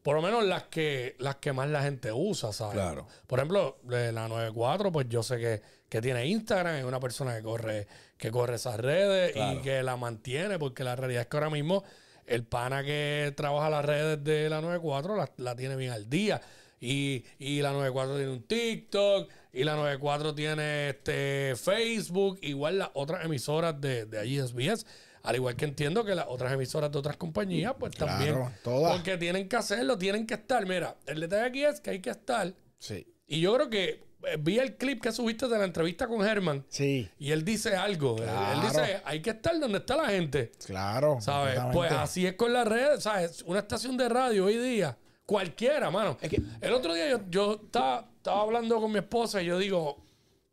[0.02, 2.74] Por lo menos las que, las que más la gente usa, ¿sabes?
[2.74, 3.06] Claro.
[3.26, 7.36] Por ejemplo, de la 94, pues yo sé que, que tiene Instagram, es una persona
[7.36, 9.58] que corre, que corre esas redes Claro.
[9.58, 11.84] y que la mantiene, porque la realidad es que ahora mismo
[12.26, 16.40] el pana que trabaja las redes de la 94 la, la tiene bien al día.
[16.80, 22.90] Y, y la 94 tiene un TikTok, y la 94 tiene este Facebook, igual las
[22.94, 24.86] otras emisoras de, de allí SBS.
[25.28, 28.58] Al igual que entiendo que las otras emisoras de otras compañías, pues Claro, también.
[28.64, 28.92] todas.
[28.94, 30.64] Porque tienen que hacerlo, tienen que estar.
[30.66, 32.54] Mira, el detalle aquí es que hay que estar.
[32.78, 33.06] Sí.
[33.26, 36.64] Y yo creo que eh, vi el clip que subiste de la entrevista con Herman.
[36.70, 38.16] Sí, Y él dice algo.
[38.16, 38.62] Él- Él Claro.
[38.68, 40.50] dice, hay que estar donde está la gente.
[40.66, 41.18] claro.
[41.20, 41.60] ¿Sabes?
[41.74, 43.02] Pues así es con las redes.
[43.02, 43.42] ¿Sabes?
[43.46, 44.96] Una estación de radio hoy día.
[45.26, 46.16] Cualquiera, mano.
[46.22, 49.58] Es que- El otro día yo, yo estaba, estaba hablando con mi esposa y yo
[49.58, 50.02] digo,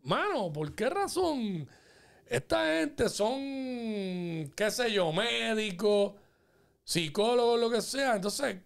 [0.04, 1.68] mano, ¿por qué razón
[2.30, 3.40] esta gente son,
[4.56, 6.14] qué sé yo, médicos,
[6.84, 8.16] psicólogos, lo que sea?
[8.16, 8.58] Entonces,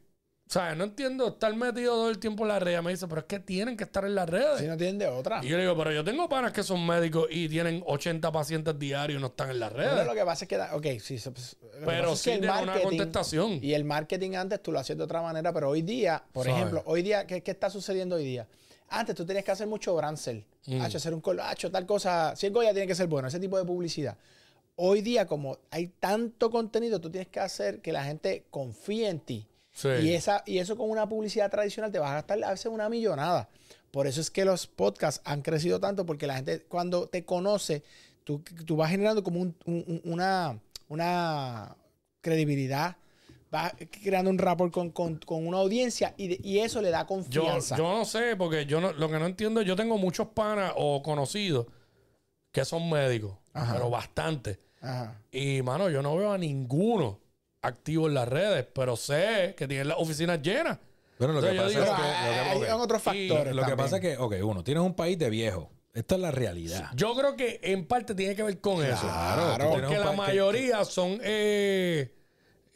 [0.48, 0.78] ¿sabes?
[0.78, 2.82] No entiendo estar metido todo el tiempo en las redes.
[2.84, 4.60] Me dice, pero es que tienen que estar en las redes.
[4.60, 5.42] Si no tienen de otra.
[5.44, 8.78] Y yo le digo, pero yo tengo panas que son médicos y tienen 80 pacientes
[8.80, 10.06] diarios y no están en las Pero redes.
[10.08, 12.62] lo que pasa es que, da- ok, sí, pues, Pero pasa es sí que tiene
[12.64, 13.60] una contestación.
[13.62, 16.58] Y el marketing antes tú lo hacías de otra manera, pero hoy día, por ¿Sabes?
[16.60, 18.48] ejemplo, hoy día, ¿qué, qué está sucediendo hoy día?
[18.90, 20.82] Antes tú tenías que hacer mucho brancel, Mm.
[20.82, 22.36] hacer un colacho, tal cosa.
[22.36, 24.18] Si el Goya tiene que ser bueno, ese tipo de publicidad.
[24.76, 29.20] Hoy día, como hay tanto contenido, tú tienes que hacer que la gente confíe en
[29.20, 29.48] ti.
[29.72, 29.90] Sí.
[30.04, 32.90] Y, esa, y eso con una publicidad tradicional te vas a gastar a veces una
[32.90, 33.50] millonada.
[33.92, 37.84] Por eso es que los podcasts han crecido tanto, porque la gente cuando te conoce,
[38.24, 41.76] tú, tú vas generando como un- una, una
[42.22, 42.98] credibilidad,
[43.52, 43.74] vas
[44.04, 47.76] creando un rapport con, con- con una audiencia y, de- y eso le da confianza.
[47.78, 51.02] yo no sé, porque yo no, lo que no entiendo, yo tengo muchos panas o
[51.02, 51.66] conocidos
[52.52, 53.74] que son médicos, Ajá.
[53.74, 54.60] pero bastante.
[54.82, 55.22] Ajá.
[55.32, 57.20] Y, mano, yo no veo a ninguno
[57.62, 60.78] activo en las redes, pero sé que tienen las oficinas llenas.
[61.18, 62.16] Bueno, lo que Entonces pasa digo, es que...
[62.16, 62.82] hay, lo que- hay ok.
[62.82, 63.56] otros factores.
[63.56, 65.70] Lo que pasa es que, ok, uno, tienes un país de viejo.
[65.94, 66.92] Esta es la realidad.
[66.96, 69.02] Yo creo que en parte tiene que ver con eso.
[69.02, 72.14] Claro, Porque la que- mayoría son, eh,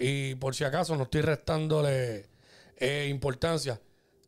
[0.03, 2.25] y por si acaso no estoy restándole
[2.77, 3.79] eh, importancia,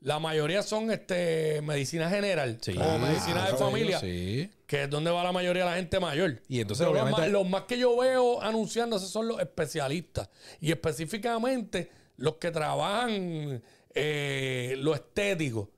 [0.02, 2.76] la mayoría son este medicina general Sí.
[2.78, 4.52] o medicina de Ah, familia, Sí.
[4.68, 6.42] que es donde va la mayoría de la gente mayor.
[6.48, 10.30] Y entonces, los, más, los más que yo veo anunciándose son los especialistas
[10.62, 13.62] y específicamente los que trabajan
[13.94, 15.72] eh, lo estético.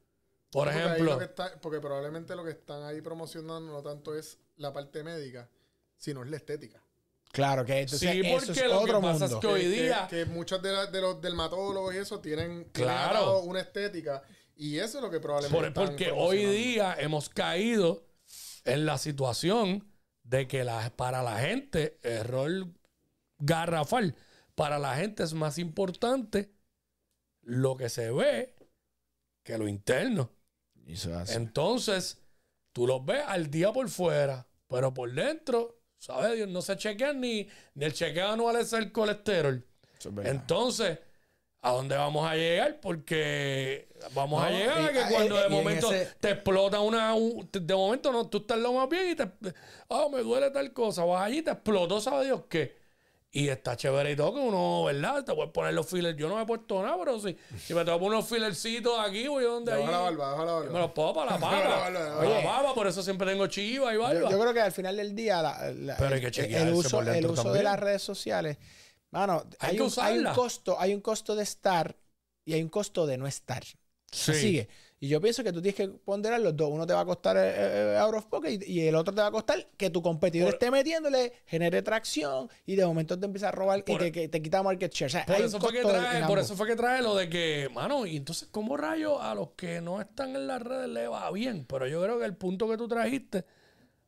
[0.50, 4.16] Por Porque ejemplo, lo que está- porque probablemente lo que están ahí promocionando no tanto
[4.18, 5.50] es la parte médica,
[5.98, 6.82] sino es la estética.
[7.32, 9.36] Claro que entonces sí, eso porque es lo que otro pasa mundo.
[9.36, 10.08] es que hoy Que- día...
[10.10, 13.42] Que, muchos de, la- de los dermatólogos y eso tienen, Claro.
[13.42, 14.24] una estética.
[14.56, 15.56] Y eso es lo que probablemente.
[15.58, 18.06] Por- están porque hoy día hemos caído
[18.66, 19.88] en la situación
[20.24, 22.68] de que la- para la gente, error
[23.38, 24.16] garrafal,
[24.56, 26.52] para la gente es más importante
[27.42, 28.56] lo que se ve
[29.44, 30.32] que lo interno.
[30.88, 31.34] Eso es así.
[31.36, 32.18] Entonces,
[32.74, 36.36] tú los ves al día por fuera, pero por dentro, ¿sabes?
[36.36, 39.66] Dios, No se chequean ni, ni el chequeo anual es el colesterol.
[40.00, 40.06] Es.
[40.32, 41.00] Entonces,
[41.62, 42.80] ¿a dónde vamos a llegar?
[42.80, 46.80] Porque vamos a llegar a que ah, cuando eh, de y momento ese- te explota
[46.82, 47.14] una...
[47.16, 49.32] un- de momento no, tú estás lo más bien y te...
[49.90, 51.04] Ah, me duele tal cosa.
[51.06, 52.77] Vas allí y te explotó, ¿sabe Dios qué?
[53.40, 55.24] Y está chévere y todo que uno, ¿verdad?
[55.24, 56.18] Te puedes poner los fillers.
[56.18, 59.44] Yo no me he puesto nada, pero si, si me tengo unos fillercitos aquí, voy
[59.44, 59.86] donde ahí.
[59.86, 60.72] La barba, baja la barba.
[60.72, 63.98] Me los pongo para la la barba, la papa, por eso siempre tengo chiva y
[63.98, 64.22] barba.
[64.22, 66.68] Yo, yo creo que al final del día, la- la- Pero hay que el- chequearse
[66.68, 68.58] el uso, el uso de las redes sociales,
[69.12, 70.34] mano, Hay hay, que un, hay un usarla.
[70.34, 71.96] costo, hay un costo de estar
[72.44, 73.64] y hay un costo de no estar.
[74.12, 74.34] Sí.
[74.34, 74.70] Sigue.
[75.00, 76.70] Y yo pienso que tú tienes que ponderar los dos.
[76.72, 77.42] Uno te va a costar eh,
[77.94, 80.48] eh, out of pocket y, y el otro te va a costar que tu competidor
[80.48, 84.12] Por- esté metiéndole, genere tracción y de momento te empieza a robar y Por- que,
[84.12, 85.06] que te quita market share.
[85.08, 87.30] O sea, Por hay eso, fue que trae, por eso fue que trae lo de
[87.30, 91.08] que, mano, y entonces, ¿cómo rayos a los que no están en las redes le
[91.08, 91.66] va bien?
[91.70, 93.46] Pero yo creo que el punto que tú trajiste,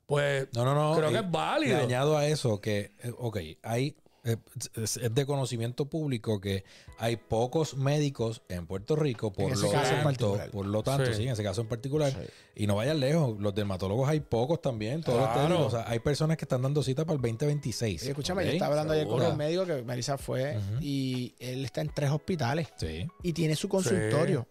[0.08, 0.98] pues, No, no, no.
[0.98, 1.78] creo y que es válido.
[1.78, 6.64] Le añado a eso que, eh, ok, hay, es, es de conocimiento público que
[6.98, 11.14] hay pocos médicos en Puerto Rico, por lo tanto, por lo tanto, Sí.
[11.14, 11.24] sí.
[11.24, 12.14] en ese caso en particular.
[12.56, 15.48] Y no vayan lejos, los dermatólogos hay pocos también, todos los Claro.
[15.48, 15.74] técnicos.
[15.74, 18.02] O sea, hay personas que están dando cita para el 2026.
[18.02, 21.82] Oye, escúchame, yo estaba hablando ayer con un médico que Melissa fue y él está
[21.82, 24.46] en tres hospitales Sí, y tiene su consultorio.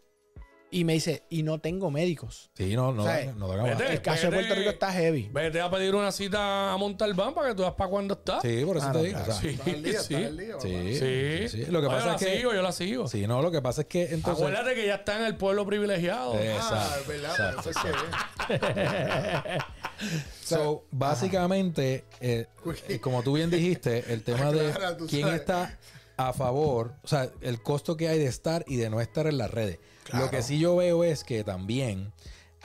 [0.71, 2.51] Y me dice, y no tengo médicos.
[2.55, 3.03] sí, no, no,
[3.37, 3.79] no más.
[3.79, 3.93] vete.
[3.95, 5.31] El caso de Puerto Rico está heavy.
[5.33, 8.41] Vete a pedir una cita a Montalbán para que tú veas para cuándo está.
[8.43, 9.19] Sí, por eso Ah, te no, digo.
[9.19, 9.33] claro.
[9.33, 9.49] o sea, sí.
[9.57, 10.15] Estás al día, sí.
[10.15, 10.55] estás al día.
[10.61, 11.49] Sí, Sí.
[11.65, 11.71] sí.
[11.71, 12.37] Lo que Yo pasa la es que.
[12.37, 13.09] sigo, yo la sigo.
[13.09, 14.45] Sí, no, lo que pasa es que entonces.
[14.45, 16.35] Acuérdate que ya está en el pueblo privilegiado.
[16.39, 19.59] Eh, Ah, Exacto, es verdad, eso es que
[20.45, 22.47] So, básicamente, eh,
[22.89, 24.73] eh, como tú bien dijiste, el tema de
[25.09, 25.41] quién sabes.
[25.41, 25.79] está
[26.17, 29.39] a favor, o sea, el costo que hay de estar y de no estar en
[29.39, 29.79] las redes.
[30.13, 32.13] Lo que sí yo veo es que también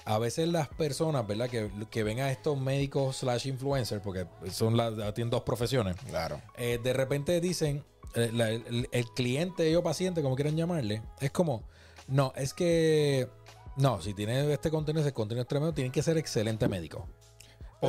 [0.05, 1.49] a veces las personas, ¿verdad?
[1.49, 6.41] Que, que ven a estos médicos slash influencers, porque son las, tienen dos profesiones, Claro.
[6.57, 7.83] eh, de repente dicen,
[8.15, 11.63] eh, el, el cliente o paciente, como quieran llamarle, es como,
[12.07, 13.29] no, es que,
[13.77, 17.07] no, si tiene este contenido, ese contenido es tremendo, tiene que ser excelente médico.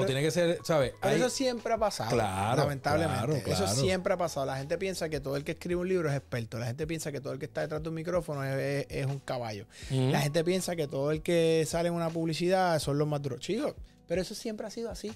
[0.02, 0.92] O tiene que ser, ¿sabes?
[1.00, 2.10] Pero Hay- eso siempre ha pasado.
[2.10, 3.42] Claro, Lamentablemente.
[3.42, 4.46] claro, Eso siempre ha pasado.
[4.46, 6.58] La gente piensa que todo el que escribe un libro es experto.
[6.58, 9.06] La gente piensa que todo el que está detrás de un micrófono es, es- es
[9.06, 9.66] un caballo.
[9.90, 13.40] La gente piensa que todo el que sale en una publicidad son los más duros.
[13.40, 13.74] Chicos,
[14.06, 15.12] pero eso siempre ha sido así.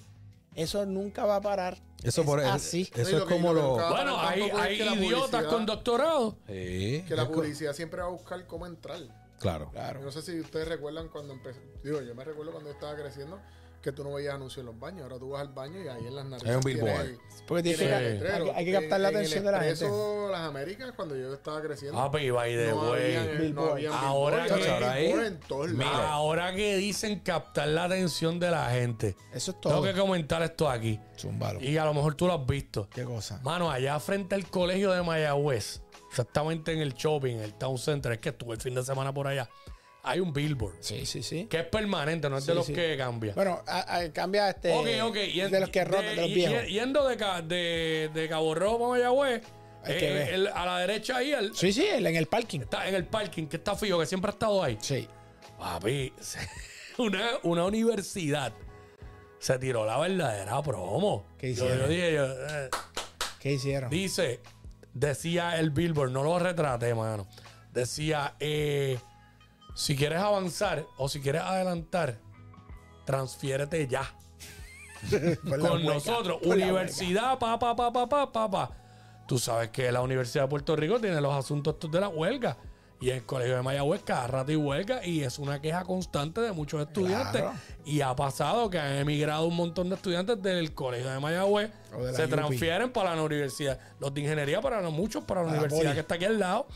[0.55, 1.77] Eso nunca va a parar.
[2.03, 2.89] Eso Es por así.
[2.95, 6.37] Eso es que- como lo Bueno, hay, hay idiotas con doctorado.
[6.47, 8.99] Sí, que la publicidad siempre va a buscar cómo entrar.
[9.39, 9.69] Claro.
[9.71, 10.01] Claro.
[10.01, 11.61] No sé si ustedes recuerdan cuando empecé.
[11.83, 13.39] Digo, yo me recuerdo cuando yo estaba creciendo
[13.81, 15.03] que tú no veías anuncios en los baños.
[15.03, 16.49] Ahora tú vas al baño y ahí en las narices.
[16.49, 17.01] Hay un billboard.
[17.05, 18.35] el- Porque tiene que- letrero.
[18.35, 19.71] hay que- hay que captar la En- en atención de la gente.
[19.71, 21.99] Expreso Las Américas, cuando yo estaba creciendo.
[21.99, 23.15] Ah, pero by the no way.
[23.15, 23.71] habían, no Billboard.
[23.71, 26.01] habían Ahora billboard, que- en todos lados.
[26.05, 29.83] Ahora que dicen captar la atención de la gente, Eso es tengo todo.
[29.83, 30.99] que comentar esto aquí.
[31.61, 32.87] Y a lo mejor tú lo has visto.
[32.93, 33.39] ¿Qué cosa?
[33.43, 38.11] Mano, allá frente al colegio de Mayagüez, exactamente en el shopping, en el town center,
[38.13, 39.49] es que estuve el fin de semana por allá.
[40.03, 41.45] Hay un billboard Sí, sí, sí.
[41.47, 42.73] que es permanente, no es de los sí.
[42.73, 43.33] que cambia.
[43.33, 44.71] Bueno, a- a- cambia este.
[44.71, 45.17] ok, ok.
[45.33, 46.63] y en- de los que rotan, de, los viejos.
[46.67, 49.41] y- Yendo de, de, de Cabo Rojo a Mayagüez,
[49.85, 52.61] eh, el- a la derecha ahí, el- Sí, sí, en el parking.
[52.61, 54.77] está en el parking, que está fijo, que siempre ha estado ahí.
[54.81, 55.07] Sí.
[55.57, 56.13] Papi,
[56.97, 58.53] una, una universidad
[59.37, 61.25] se tiró la verdadera promo.
[61.37, 61.79] ¿Qué Yo- hicieron?
[61.79, 62.69] Yo, dije, yo, eh,
[63.39, 63.89] ¿Qué hicieron?
[63.89, 64.39] dice,
[64.93, 67.27] decía el Billboard, no lo retraté, mano.
[67.73, 68.97] Decía, eh,
[69.79, 72.17] si quieres avanzar o si quieres adelantar,
[73.05, 74.13] transfiérete ya.
[75.49, 78.71] Con nosotros, universidad, pa, pa, pa, pa, pa, pa, pa.
[79.25, 82.57] Tú sabes que la Universidad de Puerto Rico tiene los asuntos estos de la huelga.
[82.99, 85.05] Y el colegio de Mayagüez cada rato y huelga.
[85.05, 87.41] Y es una queja constante de muchos estudiantes.
[87.41, 87.57] Claro.
[87.85, 91.71] Y ha pasado que han emigrado un montón de estudiantes del colegio de Mayagüez.
[91.97, 93.79] De se transfieren para la universidad.
[94.01, 95.93] Los de ingeniería para los muchos, para la universidad poli.
[95.93, 96.67] que está aquí al lado.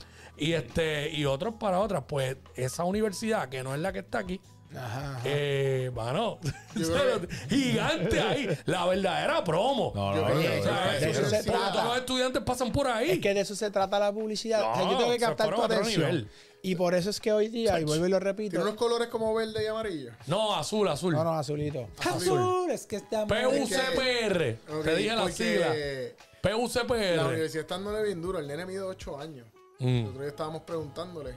[0.43, 2.03] Y este y otros para otras.
[2.07, 4.41] Pues esa universidad, que no es la que está aquí,
[4.75, 5.11] Ajá.
[5.17, 5.21] ajá.
[5.25, 6.39] eh, mano,
[7.49, 9.91] gigante ahí, la verdadera promo.
[9.95, 10.49] No, no, no, no, O sea,
[10.85, 11.71] no, de eso- eso se eso- trata.
[11.73, 13.11] Todos los estudiantes pasan por ahí.
[13.11, 14.61] Es que de eso se trata la publicidad.
[14.71, 16.01] o sea, yo No, tengo que captar tu atención.
[16.01, 16.29] nivel.
[16.65, 18.51] Y por eso es que hoy día, y vuelvo y lo repito.
[18.51, 20.11] Tiene unos colores como verde y amarillo.
[20.27, 21.13] No, azul, azul.
[21.13, 21.89] No, no, azulito.
[21.99, 24.57] Azul, es que está PUCPR.
[24.73, 25.67] Ok, Te dije la sigla.
[25.75, 27.25] La La PUCPR.
[27.27, 28.39] universidad está dándole bien duro.
[28.39, 29.45] El nene mide 8 años.
[29.83, 30.17] Mm.
[30.17, 31.35] Día estábamos preguntándole,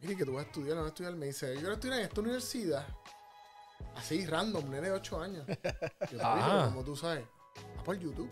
[0.00, 1.14] mire que tú vas a estudiar, no vas a estudiar.
[1.14, 2.86] Me dice, yo quiero estudiar en esta universidad.
[3.96, 5.46] Así, random, nene de 8 años.
[6.10, 6.64] Yo, Ah.
[6.64, 6.64] ah.
[6.68, 7.24] como tú sabes,
[7.78, 8.30] va por YouTube.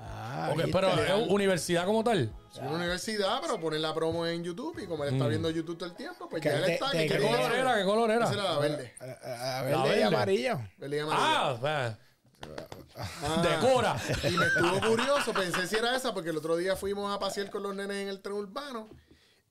[0.00, 0.72] Ah, Ok, ¿viste?
[0.72, 2.32] pero es universidad como tal.
[2.52, 5.76] Es una universidad, pero ponen la promo en YouTube y como él está viendo YouTube
[5.76, 6.90] todo el tiempo, pues ya él te- está.
[6.90, 7.76] te- ¿Qué ¿Qué quiere color era?
[7.78, 8.42] ¿Qué color Esa era?
[8.44, 8.94] la verde.
[9.00, 10.60] La verde y amarillo.
[10.78, 11.24] Verde y amarillo.
[11.26, 11.98] Ah, va.
[12.98, 13.42] Ah.
[13.42, 13.96] decora.
[14.30, 17.50] Y me estuvo curioso, pensé si era esa, porque el otro día fuimos a pasear
[17.50, 18.88] con los nenes en el tren urbano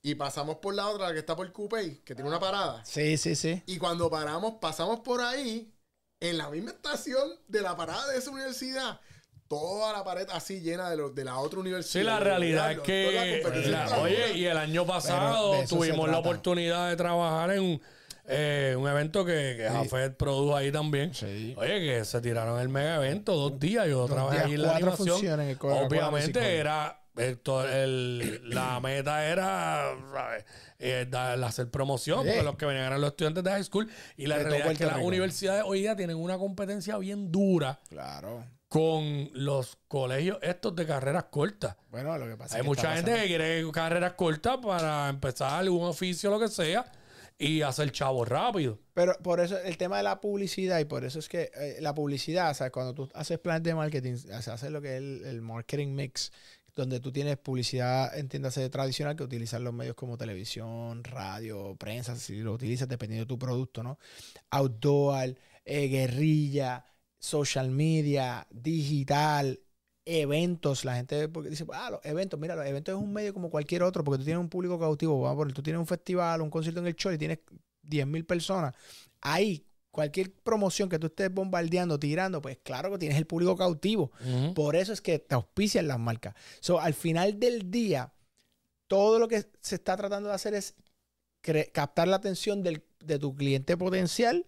[0.01, 2.83] y pasamos por la otra, la que está por Coupey, que tiene una parada.
[2.85, 3.63] Sí, sí, sí.
[3.65, 5.73] Y cuando paramos, pasamos por ahí,
[6.19, 8.99] en la misma estación de la parada de esa universidad,
[9.47, 12.01] toda la pared así llena de, lo- de la otra universidad.
[12.01, 16.19] Sí, la realidad es la que, la- oye, y el año pasado de tuvimos la
[16.19, 17.81] oportunidad de trabajar en un,
[18.27, 21.13] eh, un evento que, que Jafet produjo ahí también.
[21.13, 21.53] Sí.
[21.57, 23.87] Oye, que se tiraron el mega evento dos días.
[23.87, 25.39] Yo trabajé días, ahí en la animación.
[25.39, 25.57] en el.
[25.61, 27.01] Obviamente era.
[27.17, 30.45] el- la meta era ¿sabes?
[30.77, 31.09] Eh,
[31.43, 32.27] hacer promoción Sí.
[32.27, 34.77] porque los que venían eran los estudiantes de high school y la De realidad es
[34.77, 38.45] que las universidades hoy día tienen una competencia bien dura Claro.
[38.69, 41.75] con los colegios estos de carreras cortas.
[41.89, 45.09] Bueno, lo que pasa Hay es que mucha gente pasando- que quiere carreras cortas para
[45.09, 46.85] empezar algún oficio, lo que sea,
[47.37, 48.79] y hacer chavo rápido.
[48.93, 51.93] Pero por eso el tema de la publicidad y por eso es que eh, la
[51.93, 55.01] publicidad, o sea, cuando tú haces planes de marketing, o sea, haces lo que es
[55.01, 56.31] el, marketing mix,
[56.75, 62.37] donde tú tienes publicidad, entiéndase, tradicional, que utilizan los medios como televisión, radio, prensa, si
[62.37, 63.99] lo utilizas dependiendo de tu producto, ¿no?
[64.51, 65.35] Outdoor,
[65.65, 66.85] eh, guerrilla,
[67.19, 69.59] social media, digital,
[70.07, 70.85] eventos.
[70.85, 73.83] La gente porque dice, ah, los eventos, mira, los eventos es un medio como cualquier
[73.83, 75.19] otro, porque tú tienes un público cautivo.
[75.21, 77.39] Vamos a poner, tú tienes un festival, un concierto en el show y tienes
[77.83, 78.73] 10.000 personas.
[79.21, 84.11] Ahí, cualquier promoción que tú estés bombardeando, tirando, pues claro que tienes el público cautivo.
[84.53, 86.35] Por eso es que te auspician las marcas.
[86.59, 88.13] So, al final del día,
[88.87, 90.75] todo lo que se está tratando de hacer es
[91.73, 94.45] captar la atención del- de tu cliente potencial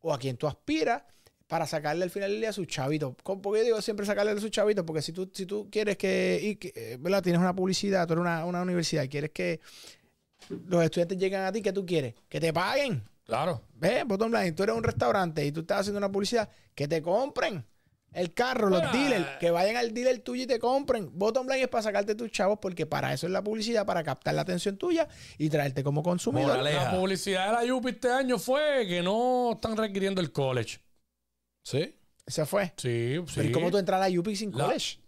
[0.00, 1.02] o a quien tú aspiras
[1.50, 3.12] para sacarle al final del día a sus chavitos.
[3.24, 4.84] ¿Cómo- ¿Por qué digo siempre sacarle a sus chavitos?
[4.86, 7.24] Porque si tú, si tú quieres que, y que, eh, ¿verdad?
[7.24, 9.58] Tienes una publicidad, tú eres una, una universidad y quieres que
[10.68, 12.14] los estudiantes lleguen a ti, ¿qué tú quieres?
[12.28, 13.02] Que te paguen.
[13.24, 13.62] Claro.
[13.74, 17.02] Ve, bottom line, tú eres un restaurante y tú estás haciendo una publicidad, que te
[17.02, 17.64] compren
[18.12, 21.10] el carro, los Bueno, dealers, que vayan al dealer tuyo y te compren.
[21.12, 24.34] Bottom line es para sacarte tus chavos, porque para eso es la publicidad, para captar
[24.34, 26.50] la atención tuya y traerte como consumidor.
[26.50, 26.92] Moraleja.
[26.92, 30.78] La publicidad de la UPI este año fue que no están requiriendo el college.
[31.62, 31.96] ¿Sí?
[32.26, 32.72] Se fue.
[32.76, 33.32] Sí, sí.
[33.34, 34.98] Pero ¿y cómo tú entras a la UPIC sin La- college?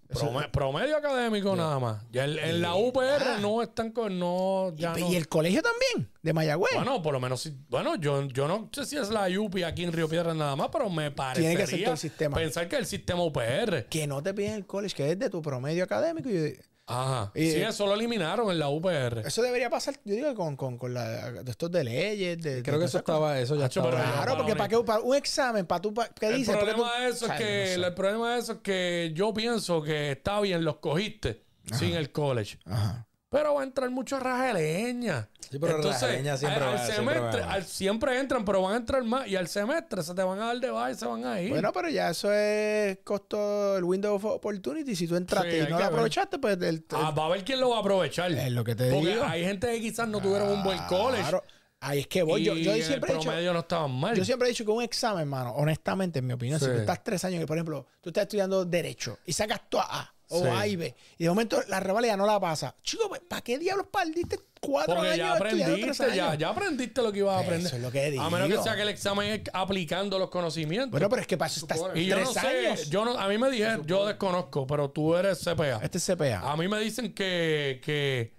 [0.52, 2.02] Promedio académico nada más.
[2.12, 4.18] Ya en, en la UPR no están con.
[4.18, 5.10] No, ya y, no.
[5.10, 6.74] y el colegio también, de Mayagüez.
[6.74, 7.40] Bueno, por lo menos.
[7.40, 10.54] si- Bueno, yo, yo no sé si es la UPI aquí en Río Piedras nada
[10.54, 11.40] más, pero me parece.
[11.40, 12.36] Tiene que ser todo el sistema.
[12.36, 13.86] Pensar que el sistema UPR.
[13.88, 16.28] que no te piden el college, que es de tu promedio académico.
[16.28, 17.30] y- Ajá.
[17.34, 19.20] Y- sí, eso lo eliminaron en la UPR.
[19.24, 22.42] eso debería pasar, yo digo, con, con, con la, de estos de leyes.
[22.42, 23.00] De, Creo de que eso cosas.
[23.00, 23.96] estaba, eso ya Hacho, estaba.
[24.02, 26.56] pero Claro, Para porque para, qué, para un examen, para tú, para, ¿qué El dices?
[26.56, 27.86] Problema tú- de eso es que no sé.
[27.88, 31.44] el problema de eso es que yo pienso que está bien los cogiste
[31.78, 32.58] sin el college.
[32.66, 33.06] Ajá.
[33.32, 35.26] Pero va a entrar mucho de leña.
[35.50, 37.52] Sí, pero leña siempre al, va- al siempre semestre, va.
[37.52, 39.26] al- siempre entran, pero van a entrar más.
[39.26, 41.48] Y al semestre se te van a dar de baja y se van a ir.
[41.50, 44.94] Bueno, pero ya eso es costo, el window of opportunity.
[44.94, 47.42] Si tú entraste Sí, y no lo aprovechaste, pues el, el- Ah, va a ver
[47.42, 48.30] quién lo va a aprovechar.
[48.30, 49.24] es lo que te Porque digo.
[49.24, 51.22] hay gente que quizás no tuvieron un buen college.
[51.22, 51.42] Claro.
[51.80, 52.44] Ahí es que voy.
[52.44, 54.14] Yo, y yo en siempre he dicho, no estaban mal.
[54.14, 57.02] yo siempre he dicho que un examen, hermano, honestamente, en mi opinión, si tú estás
[57.02, 60.46] tres años, y, por ejemplo, tú estás estudiando Derecho y sacas tu A o Sí.
[60.48, 62.74] A y B, y de momento la revalida no la pasa.
[62.82, 66.38] Chico, pues, ¿para qué diablos perdiste cuatro Porque años ya aprendiste, ya, años?
[66.38, 67.74] ya aprendiste lo que ibas a Eso aprender.
[67.74, 68.62] es lo que A menos que digo.
[68.62, 70.90] sea que el examen es aplicando los conocimientos.
[70.92, 72.88] Bueno, pero es que para eso estás y yo tres no sé, años.
[72.90, 75.80] yo no, a mí me dijeron, yo desconozco, pero tú eres CPA.
[75.82, 76.40] Este es CPA.
[76.50, 78.32] A mí me dicen que, que,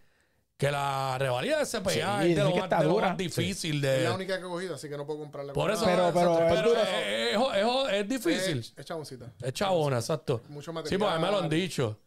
[0.57, 1.99] que la revalida de CPA Sí,
[2.29, 4.03] es de lo, más, de lo más difícil Es de...
[4.03, 5.51] la única que he cogido, así que no puedo comprarla.
[5.53, 8.59] Por eso Pero- pero exacto, es es, es- es- es difícil.
[8.59, 9.33] Es, es chaboncita.
[9.41, 10.41] Es chabona, exacto.
[10.49, 10.99] Mucho Sí, material.
[10.99, 11.99] porque a mí me lo han dicho.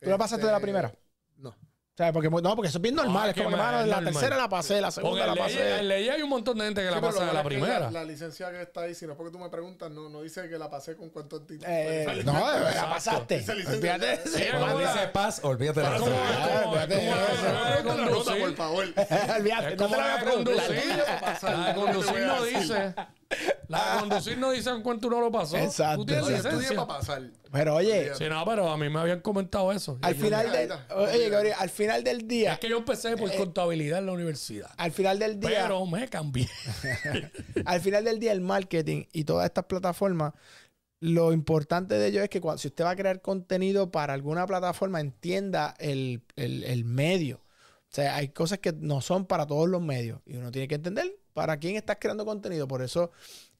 [0.00, 0.94] ¿Tú la pasaste de la Este, primera?
[1.36, 1.54] No.
[1.94, 3.26] O sea, porque, no, porque eso es bien normal.
[3.26, 4.04] Ah, es como que, mano, la normal.
[4.14, 5.78] tercera la pasé, la Porque segunda la en ley, pasé.
[5.78, 7.90] en ley hay un montón de gente que la Sí, pero pasa la primera.
[7.92, 10.48] La, licencia que está ahí, si no es porque tú me preguntas, no, no dice
[10.48, 11.66] que la pasé con cuántos títulos.
[11.68, 13.44] Eh, no, la pasaste.
[13.48, 14.38] Olvídate de eso.
[14.58, 15.92] Cuando la- dice paz, olvídate de eso.
[15.92, 16.04] la eso.
[16.68, 18.40] prueba de La conducir.
[18.42, 18.84] por favor.
[19.38, 20.54] Olvídate, no te la voy la a de preguntar.
[20.66, 21.04] conducir.
[21.44, 22.94] La de conducir no dice.
[23.68, 25.56] La de conducir no dice en cuánto uno lo pasó.
[25.56, 26.00] Exacto.
[26.00, 26.76] Tú tienes licencia.
[26.76, 27.22] para pasar.
[27.50, 29.98] Pero oye, Sí, no, pero a mí me habían comentado eso.
[30.02, 33.98] al final del, oye, Gabriel, al final del Es día, que yo empecé por contabilidad
[34.00, 34.70] en la universidad.
[34.76, 36.48] al final del día, Pero me cambié.
[37.64, 40.32] al final del día, el marketing y todas estas plataformas,
[41.00, 44.46] lo importante de ello es que cuando, si usted va a crear contenido para alguna
[44.46, 47.36] plataforma, entienda el, el- el medio.
[47.38, 50.74] O sea, hay cosas que no son para todos los medios y uno tiene que
[50.76, 52.66] entender para quién estás creando contenido.
[52.66, 53.10] Por eso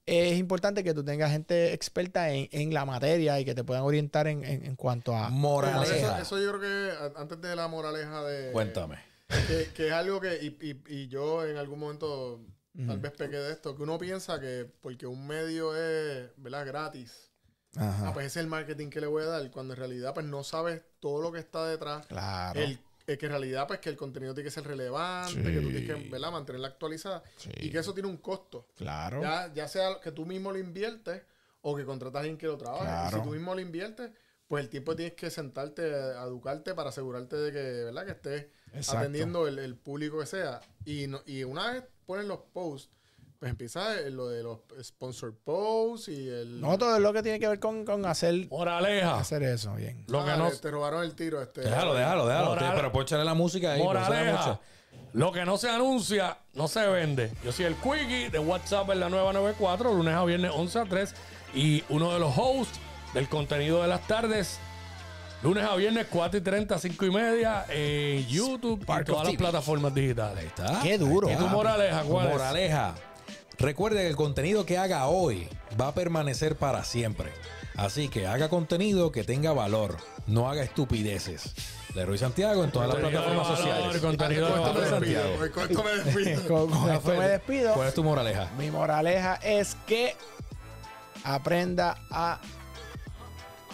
[0.06, 3.82] es importante que tú tengas gente experta en, en la materia y que te puedan
[3.84, 5.28] orientar en, en- en cuanto a...
[5.30, 6.20] Moraleja.
[6.20, 8.52] eso yo creo que antes de la moraleja de.
[8.52, 8.98] Cuéntame.
[9.48, 10.34] Que, que es algo que.
[10.42, 12.40] Y, y- y yo en algún momento
[12.86, 13.74] tal vez pequé de esto.
[13.74, 16.28] Que uno piensa que porque un medio es.
[16.36, 16.66] ¿Verdad?
[16.66, 17.30] Gratis.
[17.76, 18.08] Ajá.
[18.08, 19.50] Ah, pues ese es el marketing que le voy a dar.
[19.50, 22.06] Cuando en realidad, pues no sabes todo lo que está detrás.
[22.06, 22.60] Claro.
[22.60, 25.42] El, el que en realidad, pues que el contenido tiene que ser relevante, Sí.
[25.42, 26.30] que tú tienes que ¿verdad?
[26.32, 27.22] mantenerla actualizada.
[27.36, 27.50] Sí.
[27.60, 28.68] Y que eso tiene un costo.
[28.76, 29.20] Claro.
[29.20, 31.22] Ya, ya sea que tú mismo lo inviertes
[31.62, 32.84] o que contratas a alguien que lo trabaje.
[32.84, 33.16] Claro.
[33.18, 34.10] Si tú mismo lo inviertes,
[34.48, 38.04] pues el tiempo tienes que sentarte a educarte para asegurarte de que, ¿verdad?
[38.06, 38.98] Que estés Exacto.
[39.00, 40.60] atendiendo el, el público que sea.
[40.84, 42.90] Y, no- y una vez ponen los posts,
[43.44, 46.62] pues empieza lo de los sponsor posts y el...
[46.62, 49.18] No, todo lo que tiene que ver con, con hacer, Moraleja.
[49.18, 50.02] hacer eso bien.
[50.08, 50.50] Lo que Ah, no.
[50.50, 51.42] Te robaron el tiro.
[51.42, 52.46] Este, Déjalo, déjalo, déjalo.
[52.54, 53.82] Moral- pero puede echarle la música ahí.
[53.82, 54.32] Moraleja.
[54.46, 54.60] mucho.
[55.12, 57.32] Lo que no se anuncia, no se vende.
[57.44, 60.84] Yo soy el Quickie de WhatsApp en la nueva 94, lunes a viernes 11 a
[60.86, 61.14] 3.
[61.54, 62.80] Y uno de los hosts
[63.12, 64.58] del contenido de las tardes,
[65.42, 69.36] lunes a viernes 4 y 30, 5 y media, en YouTube Spark y todas las
[69.36, 70.44] plataformas Ahí digitales.
[70.46, 70.80] está.
[70.82, 71.28] Qué duro.
[71.28, 72.32] Ahí ¿Y tu moraleja cuál es?
[72.32, 72.94] Moraleja.
[73.58, 75.48] Recuerde que el contenido que haga hoy
[75.80, 77.32] va a permanecer para siempre.
[77.76, 79.96] Así que haga contenido que tenga valor.
[80.26, 81.54] No haga estupideces.
[81.94, 84.00] Leroy Santiago en todas las plataformas sociales.
[84.00, 84.88] contenido.
[84.88, 85.28] Santiago.
[85.52, 86.48] Con esto me despido.
[86.48, 87.74] Con, con esto me despido.
[87.74, 88.50] ¿Cuál es tu moraleja?
[88.58, 90.16] Mi moraleja es que
[91.24, 92.40] aprenda a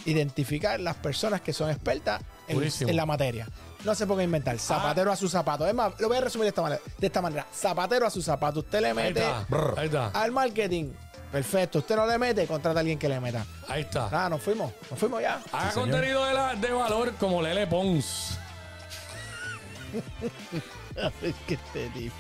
[0.05, 3.49] identificar las personas que son expertas en la materia.
[3.85, 4.59] No se ponga a inventar.
[4.59, 5.67] Zapatero a su zapato.
[5.67, 6.81] Es más, lo voy a resumir de esta manera.
[6.99, 7.47] De esta manera.
[7.55, 8.61] Zapatero a su zapato.
[8.61, 9.47] Usted le Ahí mete está.
[9.49, 9.75] Brr.
[9.79, 10.09] Ahí está.
[10.09, 10.91] al marketing.
[11.33, 11.79] Perfecto.
[11.79, 13.45] Usted no le mete, contrata a alguien que le meta.
[13.69, 14.09] Ahí está.
[14.13, 14.73] Ah, nos fuimos.
[14.91, 15.41] Nos fuimos ya.
[15.53, 18.37] Haga Sí, contenido de, la- de valor como Lele Pons.
[21.47, 22.15] ¿Qué te digo?